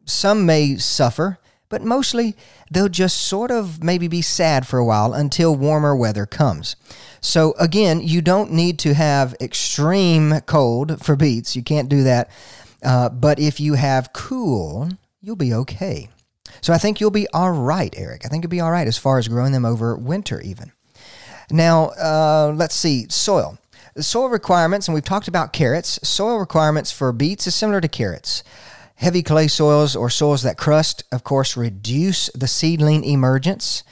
[0.05, 2.37] some may suffer, but mostly
[2.71, 6.77] they'll just sort of maybe be sad for a while until warmer weather comes.
[7.21, 11.57] So again, you don't need to have extreme cold for beets.
[11.57, 12.31] You can't do that.
[12.83, 14.91] Uh, but if you have cool,
[15.23, 16.09] you'll be okay.
[16.61, 18.23] So I think you'll be all right, Eric.
[18.25, 20.73] I think you'll be all right as far as growing them over winter, even.
[21.51, 23.59] Now, uh, let's see, soil.
[23.95, 27.87] The soil requirements, and we've talked about carrots, soil requirements for beets is similar to
[27.87, 28.43] carrots.
[28.97, 33.85] Heavy clay soils or soils that crust, of course, reduce the seedling emergence.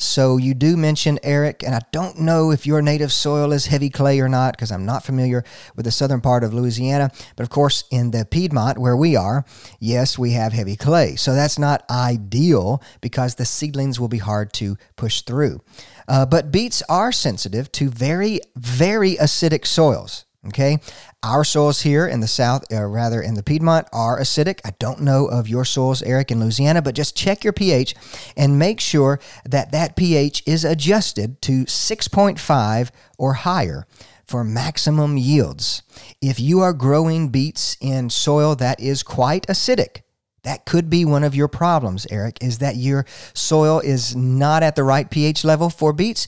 [0.00, 3.90] So you do mention Eric, and I don't know if your native soil is heavy
[3.90, 5.44] clay or not because I'm not familiar
[5.76, 7.10] with the southern part of Louisiana.
[7.36, 9.44] But of course, in the Piedmont where we are,
[9.78, 11.16] yes, we have heavy clay.
[11.16, 15.60] So that's not ideal because the seedlings will be hard to push through.
[16.08, 20.24] Uh, but beets are sensitive to very, very acidic soils.
[20.48, 20.78] Okay,
[21.22, 24.60] our soils here in the south, uh, rather in the Piedmont, are acidic.
[24.64, 27.94] I don't know of your soils, Eric, in Louisiana, but just check your pH
[28.38, 33.86] and make sure that that pH is adjusted to 6.5 or higher
[34.24, 35.82] for maximum yields.
[36.22, 40.02] If you are growing beets in soil that is quite acidic,
[40.42, 44.74] that could be one of your problems, Eric, is that your soil is not at
[44.74, 46.26] the right pH level for beets,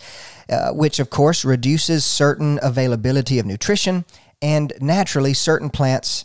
[0.51, 4.05] uh, which of course reduces certain availability of nutrition
[4.41, 6.25] and naturally certain plants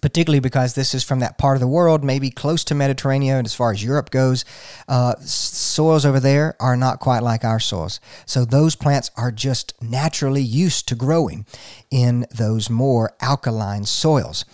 [0.00, 3.46] particularly because this is from that part of the world, maybe close to Mediterranean and
[3.46, 4.44] as far as Europe goes.
[4.88, 8.00] Uh, soils over there are not quite like our soils.
[8.26, 11.46] So those plants are just naturally used to growing
[11.90, 14.44] in those more alkaline soils.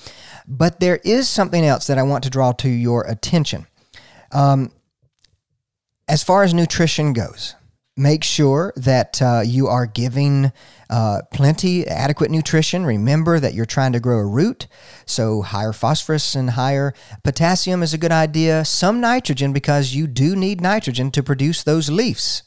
[0.46, 3.66] But there is something else that I want to draw to your attention.
[4.32, 4.72] Um,
[6.08, 7.54] as far as nutrition goes,
[8.00, 10.50] make sure that uh, you are giving
[10.88, 12.86] uh, plenty, adequate nutrition.
[12.86, 14.66] Remember that you're trying to grow a root,
[15.04, 18.64] so higher phosphorus and higher potassium is a good idea.
[18.64, 22.42] Some nitrogen because you do need nitrogen to produce those leaves.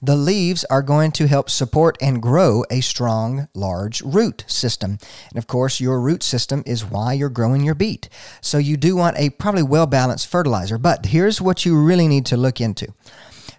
[0.00, 4.98] The leaves are going to help support and grow a strong, large root system.
[5.30, 8.08] And of course, your root system is why you're growing your beet.
[8.40, 10.78] So you do want a probably well balanced fertilizer.
[10.78, 12.92] But here's what you really need to look into.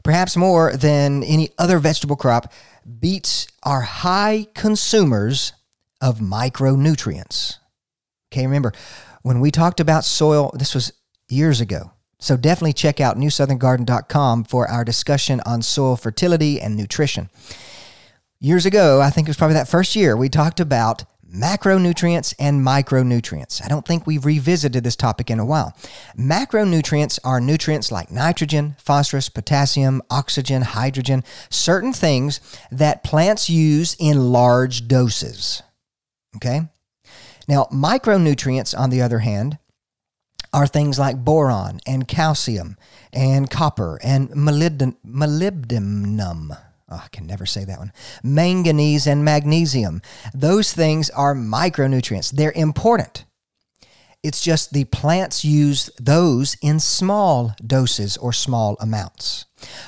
[0.04, 2.52] Perhaps more than any other vegetable crop,
[3.00, 5.54] beets are high consumers
[6.02, 7.58] of micronutrients.
[8.32, 8.74] Okay, remember,
[9.22, 10.92] when we talked about soil, this was
[11.30, 11.92] years ago.
[12.20, 17.30] So definitely check out newsoutherngarden.com for our discussion on soil fertility and nutrition.
[18.39, 22.65] Years ago, I think it was probably that first year, we talked about macronutrients and
[22.65, 23.63] micronutrients.
[23.63, 25.76] I don't think we've revisited this topic in a while.
[26.17, 32.39] Macronutrients are nutrients like nitrogen, phosphorus, potassium, oxygen, hydrogen, certain things
[32.72, 35.63] that plants use in large doses.
[36.36, 36.62] Okay?
[37.47, 39.58] Now, micronutrients, on the other hand,
[40.53, 42.78] are things like boron and calcium
[43.12, 44.97] and copper and molybdenum.
[46.90, 47.92] Oh, I can never say that one.
[48.24, 50.02] Manganese and magnesium.
[50.34, 52.32] Those things are micronutrients.
[52.32, 53.26] They're important.
[54.24, 59.46] It's just the plants use those in small doses or small amounts.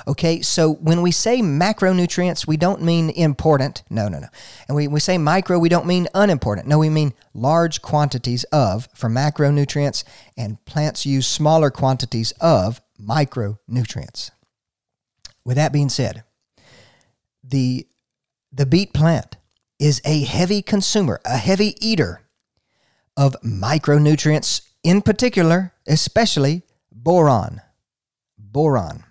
[0.08, 3.84] Okay, so when we say macronutrients, we don't mean important.
[3.89, 4.28] No, no, no.
[4.68, 6.68] And we, we say micro, we don't mean unimportant.
[6.68, 10.04] No, we mean large quantities of for macronutrients,
[10.38, 14.32] and plants use smaller quantities of micronutrients.
[15.46, 16.24] With that being said,
[17.48, 17.88] the,
[18.52, 19.38] the beet plant
[19.80, 22.22] is a heavy consumer, a heavy eater
[23.18, 27.62] of micronutrients, in particular, especially boron.
[28.38, 29.04] Boron.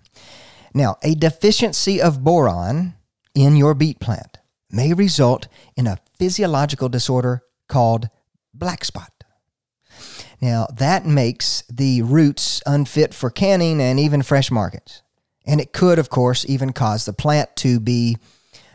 [0.73, 2.95] Now, a deficiency of boron
[3.33, 8.09] in your beet plant may result in a physiological disorder called
[8.53, 9.11] black spot.
[10.41, 15.01] Now, that makes the roots unfit for canning and even fresh markets.
[15.45, 18.17] And it could, of course, even cause the plant to be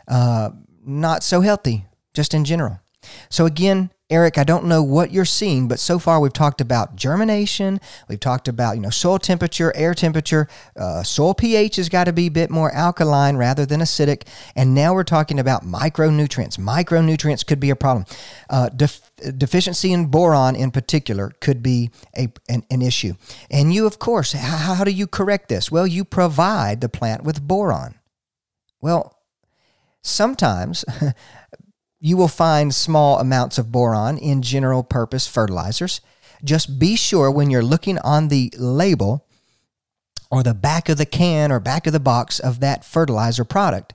[0.08, 0.50] uh,
[0.84, 2.80] not so healthy, just in general.
[3.28, 6.96] So, again, Eric, I don't know what you're seeing, but so far we've talked about
[6.96, 7.80] germination.
[8.08, 10.48] We've talked about you know soil temperature, air temperature.
[10.76, 14.26] Uh, soil pH has got to be a bit more alkaline rather than acidic.
[14.56, 16.58] And now we're talking about micronutrients.
[16.58, 18.04] Micronutrients could be a problem.
[18.50, 23.14] Uh, def- deficiency in boron, in particular, could be a an, an issue.
[23.50, 25.70] And you, of course, how, how do you correct this?
[25.70, 27.96] Well, you provide the plant with boron.
[28.80, 29.18] Well,
[30.02, 30.84] sometimes
[32.00, 36.00] you will find small amounts of boron in general purpose fertilizers.
[36.42, 39.26] Just be sure when you're looking on the label
[40.30, 43.92] or the back of the can or back of the box of that fertilizer product,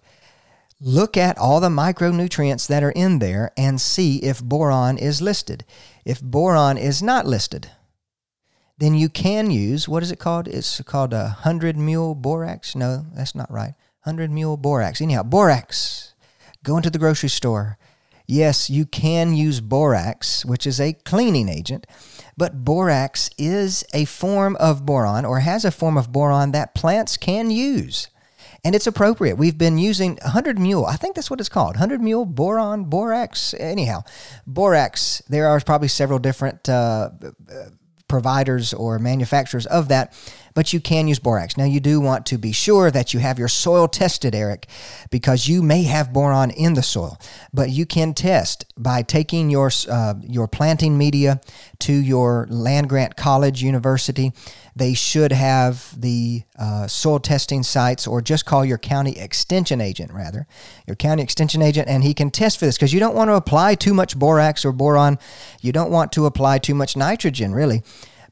[0.79, 5.65] look at all the micronutrients that are in there and see if boron is listed.
[6.03, 7.71] If boron is not listed,
[8.77, 10.47] then you can use what is it called?
[10.47, 12.75] It's called a 100 mule borax.
[12.75, 13.73] No, that's not right.
[14.03, 15.01] 100 mule borax.
[15.01, 16.13] Anyhow, borax.
[16.63, 17.77] Go into the grocery store
[18.27, 21.85] Yes, you can use borax, which is a cleaning agent,
[22.35, 27.17] but borax is a form of boron or has a form of boron that plants
[27.17, 28.07] can use.
[28.65, 29.37] And it's appropriate.
[29.37, 33.53] We've been using 100 mule, I think that's what it's called 100 mule boron, borax.
[33.53, 34.03] Anyhow,
[34.47, 37.11] borax, there are probably several different uh,
[38.07, 40.13] providers or manufacturers of that,
[40.55, 41.57] but you can use borax.
[41.57, 44.67] Now, you do want to be sure that you have your soil tested, Eric,
[45.11, 47.19] because you may have boron in the soil.
[47.53, 51.41] But you can test by taking your uh, your planting media
[51.79, 54.33] to your land grant college, university
[54.75, 60.11] they should have the uh, soil testing sites or just call your county extension agent,
[60.11, 60.47] rather,
[60.85, 63.35] your county extension agent, and he can test for this because you don't want to
[63.35, 65.17] apply too much borax or boron.
[65.61, 67.83] You don't want to apply too much nitrogen, really.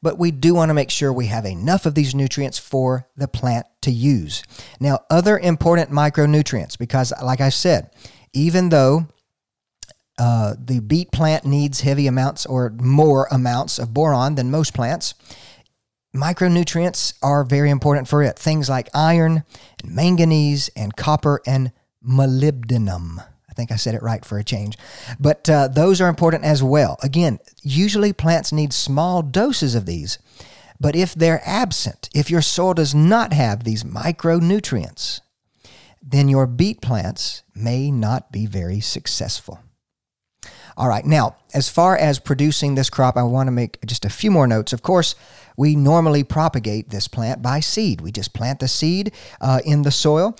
[0.04, 3.26] But we do want to make sure we have enough of these nutrients for the
[3.26, 4.42] plant to use.
[4.78, 7.90] Now, other important micronutrients, because like I said,
[8.34, 9.08] even though
[10.18, 15.14] uh, the beet plant needs heavy amounts or more amounts of boron than most plants
[16.14, 18.38] micronutrients are very important for it.
[18.38, 19.42] Things like iron,
[19.82, 21.72] and manganese, and copper, and
[22.06, 23.24] molybdenum.
[23.54, 24.76] I think I said it right for a change.
[25.20, 26.98] But uh, those are important as well.
[27.04, 30.18] Again, usually plants need small doses of these.
[30.80, 35.20] But if they're absent, if your soil does not have these micronutrients,
[36.02, 39.60] then your beet plants may not be very successful.
[40.76, 44.10] All right, now, as far as producing this crop, I want to make just a
[44.10, 44.72] few more notes.
[44.72, 45.14] Of course,
[45.56, 48.00] we normally propagate this plant by seed.
[48.00, 50.36] We just plant the seed uh, in the soil.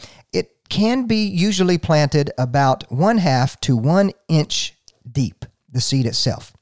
[0.69, 4.75] Can be usually planted about one half to one inch
[5.11, 6.53] deep, the seed itself.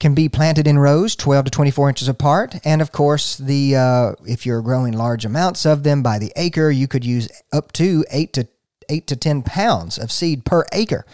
[0.00, 2.56] Can be planted in rows 12 to 24 inches apart.
[2.64, 6.70] And of course, the uh, if you're growing large amounts of them by the acre,
[6.70, 8.48] you could use up to 8 to
[8.88, 11.04] 8 to 10 pounds of seed per acre.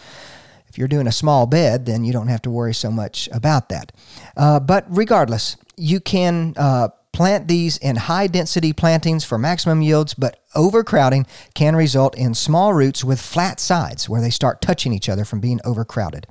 [0.67, 3.69] If you're doing a small bed, then you don't have to worry so much about
[3.69, 3.91] that.
[4.35, 10.13] Uh, but regardless, you can uh, plant these in high density plantings for maximum yields,
[10.13, 15.07] but overcrowding can result in small roots with flat sides where they start touching each
[15.07, 16.27] other from being overcrowded.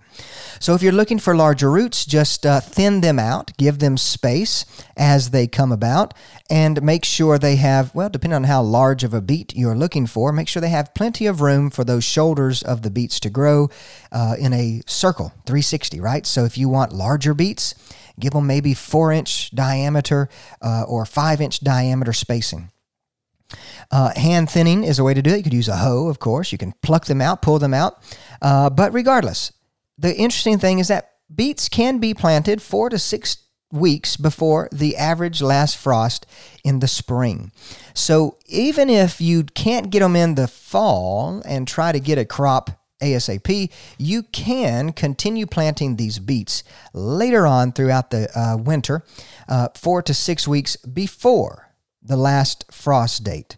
[0.61, 4.67] So, if you're looking for larger roots, just uh, thin them out, give them space
[4.95, 6.13] as they come about,
[6.51, 10.07] and make sure they have, well, depending on how large of a beet you're looking
[10.07, 13.31] for, make sure they have plenty of room for those shoulders of the beets to
[13.31, 13.71] grow
[14.13, 16.27] uh, in a circle, 360, right?
[16.27, 17.75] So, if you want larger beets,
[18.19, 20.29] Give them maybe four inch diameter
[20.63, 22.71] uh, or five inch diameter spacing.
[23.91, 25.39] Uh, hand thinning is a way to do it.
[25.39, 26.53] You could use a hoe, of course.
[26.53, 28.03] You can pluck them out, pull them out.
[28.41, 29.53] Uh, but regardless,
[29.99, 33.39] the interesting thing is that beets can be planted four to six
[33.73, 36.27] weeks before the average last frost
[36.63, 37.51] in the spring.
[37.93, 42.25] So even if you can't get them in the fall and try to get a
[42.25, 42.71] crop
[43.05, 49.05] ASAP, you can continue planting these beets later on throughout the uh, winter,
[49.49, 51.71] uh, four to six weeks before
[52.03, 53.57] the last frost date.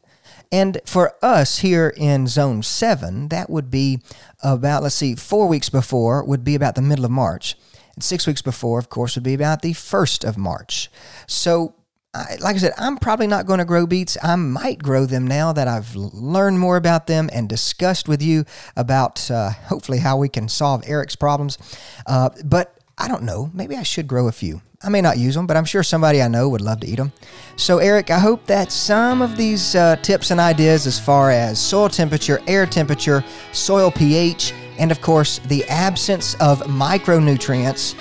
[0.52, 4.00] And for us here in zone seven, that would be
[4.42, 7.56] about, let's see, four weeks before would be about the middle of March.
[7.94, 10.90] And six weeks before, of course, would be about the 1st of March.
[11.26, 11.74] So,
[12.16, 14.16] I, like I said, I'm probably not going to grow beets.
[14.22, 18.44] I might grow them now that I've learned more about them and discussed with you
[18.74, 21.58] about uh, hopefully how we can solve Eric's problems.
[22.06, 23.50] Uh, but I don't know.
[23.52, 24.62] Maybe I should grow a few.
[24.82, 26.96] I may not use them, but I'm sure somebody I know would love to eat
[26.96, 27.12] them.
[27.56, 31.58] So, Eric, I hope that some of these uh, tips and ideas as far as
[31.58, 37.94] soil temperature, air temperature, soil pH, and of course, the absence of micronutrients,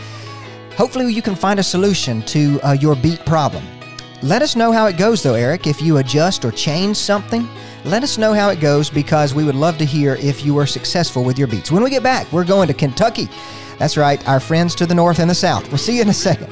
[0.75, 3.63] hopefully you can find a solution to uh, your beet problem.
[4.25, 5.67] Let us know how it goes, though, Eric.
[5.67, 7.47] If you adjust or change something,
[7.83, 10.65] let us know how it goes because we would love to hear if you were
[10.65, 11.71] successful with your beets.
[11.71, 13.29] When we get back, we're going to Kentucky.
[13.77, 15.67] That's right, our friends to the north and the south.
[15.67, 16.51] We'll see you in a second.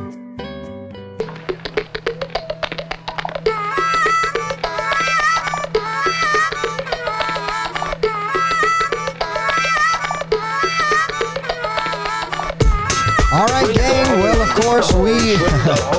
[13.33, 14.19] All right, gang.
[14.19, 15.35] Well, of course, we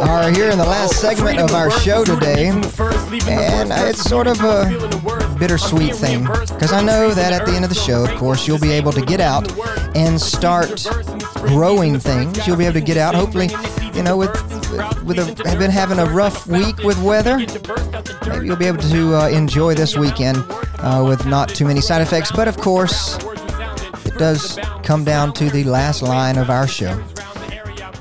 [0.02, 5.36] are here in the last segment of our show today, and it's sort of a
[5.38, 8.58] bittersweet thing because I know that at the end of the show, of course, you'll
[8.58, 9.50] be able to get out
[9.96, 10.86] and start
[11.36, 12.46] growing things.
[12.46, 13.48] You'll be able to get out, hopefully,
[13.94, 14.30] you know, with
[15.02, 17.38] with a, have been having a rough week with weather.
[18.28, 20.44] Maybe you'll be able to uh, enjoy this weekend
[20.80, 22.30] uh, with not too many side effects.
[22.30, 23.16] But of course,
[24.04, 27.02] it does come down to the last line of our show.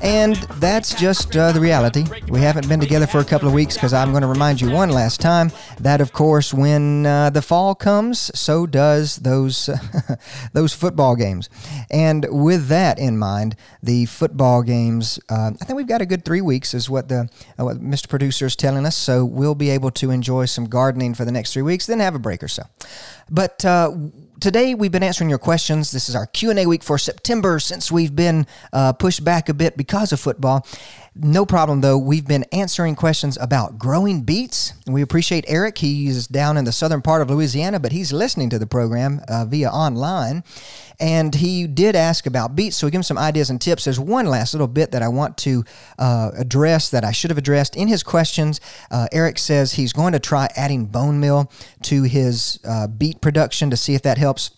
[0.02, 2.04] And that's just uh, the reality.
[2.28, 4.70] We haven't been together for a couple of weeks because I'm going to remind you
[4.70, 9.70] one last time that, of course, when uh, the fall comes, so does those
[10.52, 11.48] those football games.
[11.88, 15.20] And with that in mind, the football games.
[15.28, 17.28] Uh, I think we've got a good three weeks, is what the
[17.58, 18.08] uh, what Mr.
[18.08, 18.96] Producer is telling us.
[18.96, 22.16] So we'll be able to enjoy some gardening for the next three weeks, then have
[22.16, 22.64] a break or so.
[23.30, 23.92] But uh,
[24.42, 25.92] today we've been answering your questions.
[25.92, 29.76] This is our Q&A week for September since we've been uh, pushed back a bit
[29.76, 30.66] because of football.
[31.14, 31.98] No problem though.
[31.98, 34.72] We've been answering questions about growing beets.
[34.86, 35.76] We appreciate Eric.
[35.76, 39.44] He's down in the southern part of Louisiana, but he's listening to the program uh,
[39.44, 40.42] via online.
[40.98, 43.84] And he did ask about beets, so we give him some ideas and tips.
[43.84, 45.64] There's one last little bit that I want to
[45.98, 48.60] uh, address that I should have addressed in his questions.
[48.90, 51.50] Uh, Eric says he's going to try adding bone meal
[51.82, 54.52] to his uh, beet production to see if that helps.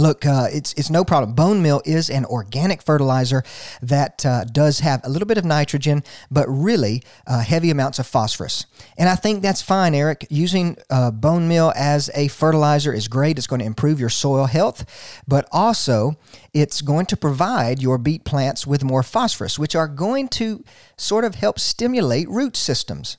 [0.00, 1.34] Look, uh, it's it's no problem.
[1.34, 3.42] Bone meal is an organic fertilizer
[3.82, 8.06] that uh, does have a little bit of nitrogen, but really uh, heavy amounts of
[8.06, 8.64] phosphorus.
[8.96, 10.26] And I think that's fine, Eric.
[10.30, 13.36] Using uh, bone meal as a fertilizer is great.
[13.36, 14.86] It's going to improve your soil health,
[15.28, 16.16] but also
[16.54, 20.64] it's going to provide your beet plants with more phosphorus, which are going to
[20.96, 23.18] sort of help stimulate root systems.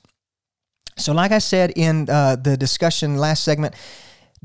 [0.96, 3.76] So, like I said in uh, the discussion last segment,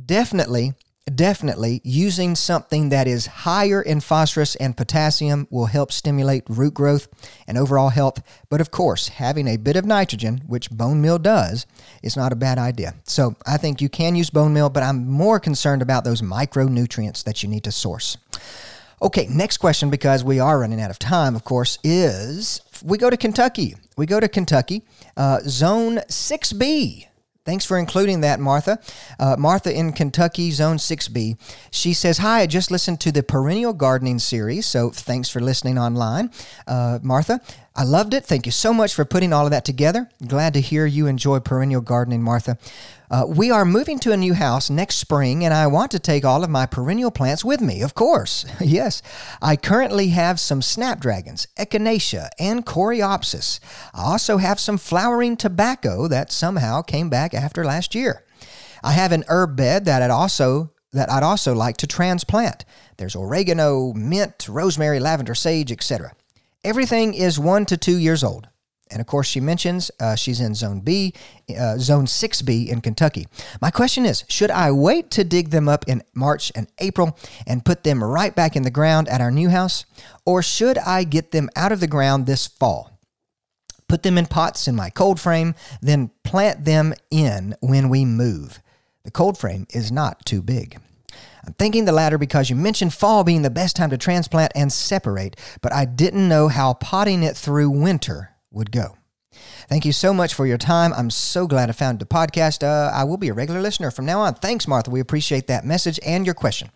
[0.06, 0.76] definitely
[1.16, 7.08] definitely using something that is higher in phosphorus and potassium will help stimulate root growth
[7.48, 8.22] and overall health.
[8.50, 11.66] But of course, having a bit of nitrogen, which bone meal does,
[12.04, 12.94] is not a bad idea.
[13.06, 17.24] So I think you can use bone meal, but I'm more concerned about those micronutrients
[17.24, 18.18] that you need to source.
[19.02, 23.10] Okay, next question, because we are running out of time, of course, is we go
[23.10, 23.76] to Kentucky.
[23.96, 24.84] We go to Kentucky,
[25.16, 27.07] uh, zone 6B.
[27.48, 28.78] Thanks for including that, Martha.
[29.18, 31.38] Uh, Martha in Kentucky, Zone 6B.
[31.72, 35.80] She says, Hi, I just listened to the Perennial Gardening series, so thanks for listening
[35.80, 36.30] online.
[36.68, 37.40] Uh, Martha,
[37.80, 38.26] I loved it.
[38.26, 40.10] Thank you so much for putting all of that together.
[40.26, 42.58] Glad to hear you enjoy perennial gardening, Martha.
[43.12, 46.26] Uh, we are moving to a new house next spring, and I want to take
[46.26, 48.48] all of my perennial plants with me, of course.
[48.60, 49.04] yes,
[49.44, 53.60] I currently have some snapdragons, echinacea, and coreopsis.
[53.94, 58.24] I also have some flowering tobacco that somehow came back after last year.
[58.84, 62.66] I have an herb bed that I'd also that I'd also like to transplant.
[62.98, 66.14] There's oregano, mint, rosemary, lavender, sage, etc.
[66.68, 68.50] Everything is one to two years old.
[68.92, 71.14] And of course, she mentions uh, she's in Zone B,
[71.58, 73.26] uh, Zone 6B in Kentucky.
[73.62, 77.64] My question is Should I wait to dig them up in March and April and
[77.64, 79.86] put them right back in the ground at our new house?
[80.26, 83.00] Or should I get them out of the ground this fall?
[83.88, 88.60] Put them in pots in my cold frame, then plant them in when we move.
[89.06, 90.82] The cold frame is not too big.
[91.48, 94.72] I'm thinking the latter because you mentioned fall being the best time to transplant and
[94.72, 98.98] separate, but I didn't know how potting it through winter would go.
[99.70, 100.92] Thank you so much for your time.
[100.94, 102.64] I'm so glad I found the podcast.
[102.64, 104.34] Uh, I will be a regular listener from now on.
[104.34, 104.92] Thanks, Martha.
[104.92, 106.70] We appreciate that message and your question.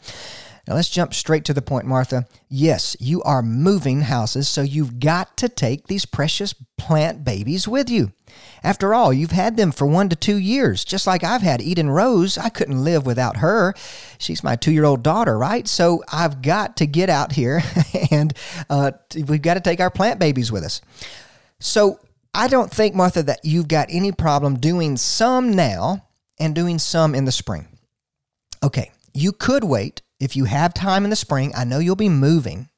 [0.72, 2.26] Now let's jump straight to the point, Martha.
[2.48, 7.90] Yes, you are moving houses, so you've got to take these precious plant babies with
[7.90, 8.14] you.
[8.64, 11.90] After all, you've had them for one to two years, just like I've had Eden
[11.90, 12.38] Rose.
[12.38, 13.74] I couldn't live without her.
[14.18, 15.68] She's my two year old daughter, right?
[15.68, 17.62] So I've got to get out here
[18.12, 18.34] and
[18.70, 18.92] uh,
[19.28, 20.80] we've got to take our plant babies with us.
[21.60, 22.00] So
[22.34, 26.08] I don't think, Martha, that you've got any problem doing some now
[26.40, 27.68] and doing some in the spring.
[28.64, 31.52] Okay, you could wait if you have time in the spring.
[31.56, 32.70] I know you'll be moving.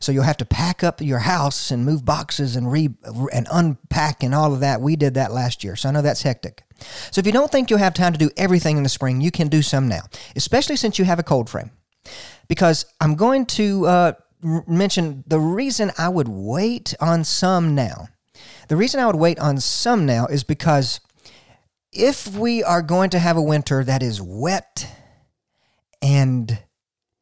[0.00, 2.88] So you'll have to pack up your house and move boxes and re
[3.32, 4.80] and unpack and all of that.
[4.80, 6.62] We did that last year, so I know that's hectic.
[7.10, 9.30] So if you don't think you'll have time to do everything in the spring, you
[9.30, 10.02] can do some now,
[10.36, 11.70] especially since you have a cold frame.
[12.46, 18.08] Because I'm going to uh, mention the reason I would wait on some now.
[18.68, 21.00] The reason I would wait on some now is because
[21.92, 24.86] if we are going to have a winter that is wet
[26.00, 26.58] and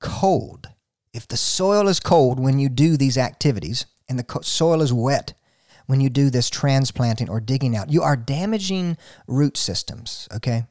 [0.00, 0.68] cold,
[1.12, 5.34] if the soil is cold when you do these activities and the soil is wet
[5.86, 10.64] when you do this transplanting or digging out, you are damaging root systems, okay?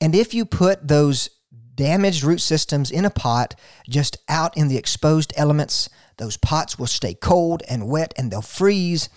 [0.00, 1.30] And if you put those
[1.74, 3.54] damaged root systems in a pot
[3.88, 8.42] just out in the exposed elements, those pots will stay cold and wet and they'll
[8.42, 9.08] freeze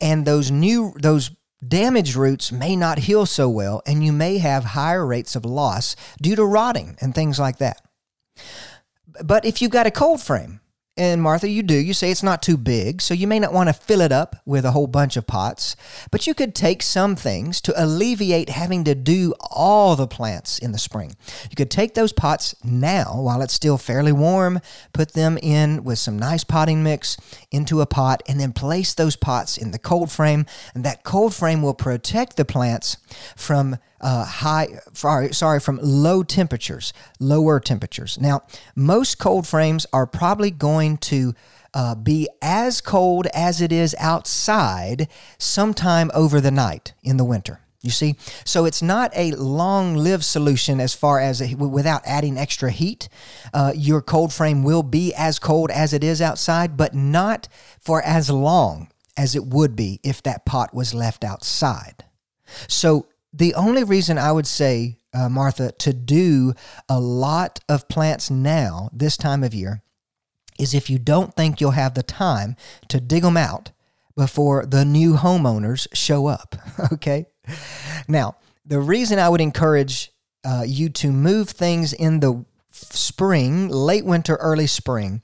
[0.00, 1.30] and those new those
[1.66, 5.94] damaged roots may not heal so well and you may have higher rates of loss
[6.20, 7.80] due to rotting and things like that.
[9.24, 10.60] But if you've got a cold frame,
[11.00, 11.76] and Martha, you do.
[11.76, 14.36] You say it's not too big, so you may not want to fill it up
[14.44, 15.74] with a whole bunch of pots,
[16.10, 20.72] but you could take some things to alleviate having to do all the plants in
[20.72, 21.16] the spring.
[21.48, 24.60] You could take those pots now while it's still fairly warm,
[24.92, 27.16] put them in with some nice potting mix
[27.50, 30.44] into a pot, and then place those pots in the cold frame.
[30.74, 32.98] And that cold frame will protect the plants
[33.36, 38.18] from uh, high, sorry, from low temperatures, lower temperatures.
[38.20, 38.42] Now,
[38.74, 41.34] most cold frames are probably going to
[41.74, 47.60] uh, be as cold as it is outside sometime over the night in the winter.
[47.82, 52.70] You see, so it's not a long-lived solution as far as a, without adding extra
[52.70, 53.08] heat.
[53.54, 57.48] Uh, your cold frame will be as cold as it is outside, but not
[57.78, 62.04] for as long as it would be if that pot was left outside.
[62.68, 66.54] So the only reason I would say, uh, Martha, to do
[66.88, 69.82] a lot of plants now, this time of year,
[70.58, 72.56] is if you don't think you'll have the time
[72.88, 73.70] to dig them out
[74.16, 76.56] before the new homeowners show up.
[76.92, 77.26] okay?
[78.08, 80.12] Now, the reason I would encourage
[80.44, 85.22] uh, you to move things in the spring, late winter, early spring,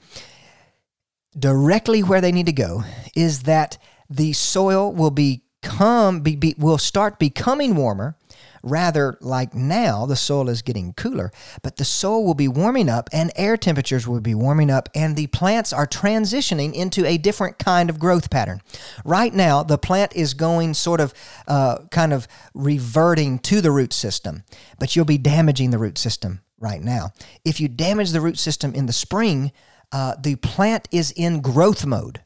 [1.38, 2.84] directly where they need to go
[3.14, 3.78] is that
[4.08, 8.16] the soil will be come be, be, will start becoming warmer.
[8.62, 11.30] Rather like now the soil is getting cooler
[11.62, 15.14] but the soil will be warming up and air temperatures will be warming up and
[15.14, 18.60] the plants are transitioning into a different kind of growth pattern.
[19.04, 21.14] Right now the plant is going sort of
[21.46, 24.42] uh, kind of reverting to the root system
[24.80, 27.12] but you'll be damaging the root system right now.
[27.44, 29.52] If you damage the root system in the spring
[29.92, 32.20] uh, the plant is in growth mode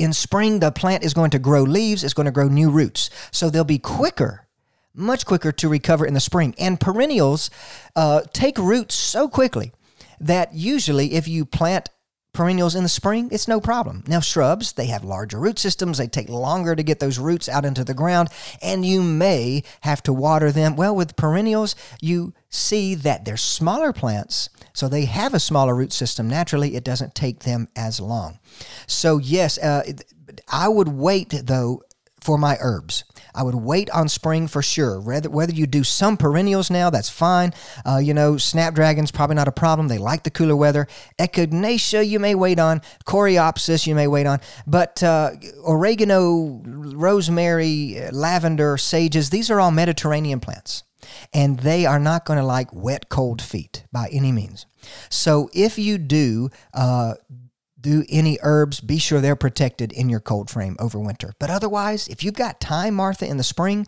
[0.00, 3.10] in spring, the plant is going to grow leaves, it's going to grow new roots.
[3.30, 4.46] So they'll be quicker,
[4.94, 6.54] much quicker to recover in the spring.
[6.58, 7.50] And perennials
[7.94, 9.72] uh, take roots so quickly
[10.18, 11.90] that usually if you plant
[12.32, 14.04] perennials in the spring, it's no problem.
[14.06, 15.98] Now, shrubs, they have larger root systems.
[15.98, 18.28] They take longer to get those roots out into the ground,
[18.62, 20.76] and you may have to water them.
[20.76, 25.92] Well, with perennials, you see that they're smaller plants, so they have a smaller root
[25.92, 26.28] system.
[26.28, 28.38] Naturally, it doesn't take them as long.
[28.86, 29.82] So, yes, uh,
[30.48, 31.82] I would wait, though,
[32.20, 33.04] for my herbs.
[33.34, 35.00] I would wait on spring for sure.
[35.00, 37.52] Whether, whether you do some perennials now, that's fine.
[37.86, 39.88] Uh, you know, snapdragon's probably not a problem.
[39.88, 40.86] They like the cooler weather.
[41.18, 42.82] Echinacea, you may wait on.
[43.06, 44.40] Coreopsis, you may wait on.
[44.66, 45.32] But uh,
[45.64, 50.82] oregano, rosemary, lavender, sages, these are all Mediterranean plants.
[51.32, 54.66] And they are not going to like wet, cold feet by any means.
[55.08, 57.14] So if you do uh,
[57.80, 61.32] do any herbs, be sure they're protected in your cold frame over winter.
[61.38, 63.86] But otherwise, if you've got time, Martha, in the spring,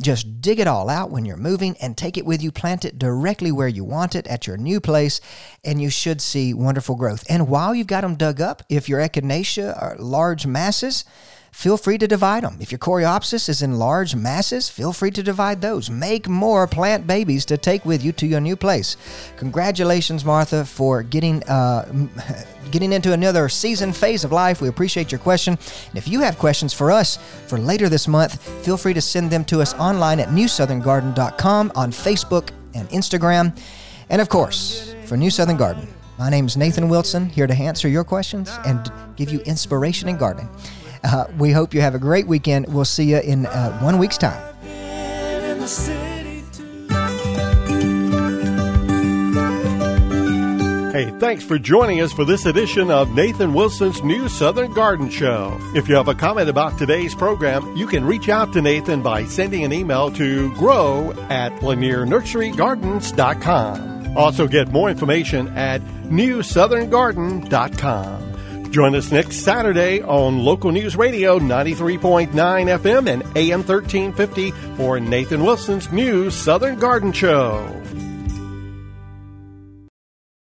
[0.00, 2.50] just dig it all out when you're moving and take it with you.
[2.50, 5.20] Plant it directly where you want it at your new place,
[5.62, 7.24] and you should see wonderful growth.
[7.28, 11.04] And while you've got them dug up, if your echinacea are large masses,
[11.54, 12.56] feel free to divide them.
[12.60, 15.88] If your coreopsis is in large masses, feel free to divide those.
[15.88, 18.96] Make more plant babies to take with you to your new place.
[19.36, 21.88] Congratulations, Martha, for getting uh,
[22.72, 24.60] getting into another season phase of life.
[24.60, 25.56] We appreciate your question.
[25.88, 29.30] And if you have questions for us for later this month, feel free to send
[29.30, 33.56] them to us online at newsoutherngarden.com on Facebook and Instagram.
[34.10, 35.86] And of course, for New Southern Garden,
[36.18, 40.16] my name is Nathan Wilson, here to answer your questions and give you inspiration in
[40.16, 40.48] gardening.
[41.04, 42.72] Uh, we hope you have a great weekend.
[42.72, 44.40] We'll see you in uh, one week's time.
[50.94, 55.58] Hey, thanks for joining us for this edition of Nathan Wilson's New Southern Garden Show.
[55.74, 59.24] If you have a comment about today's program, you can reach out to Nathan by
[59.24, 64.16] sending an email to grow at lanierNurseryGardens.com.
[64.16, 68.33] Also get more information at newsoutherngarden.com.
[68.74, 75.44] Join us next Saturday on Local News Radio 93.9 FM and AM 1350 for Nathan
[75.44, 77.70] Wilson's new Southern Garden Show.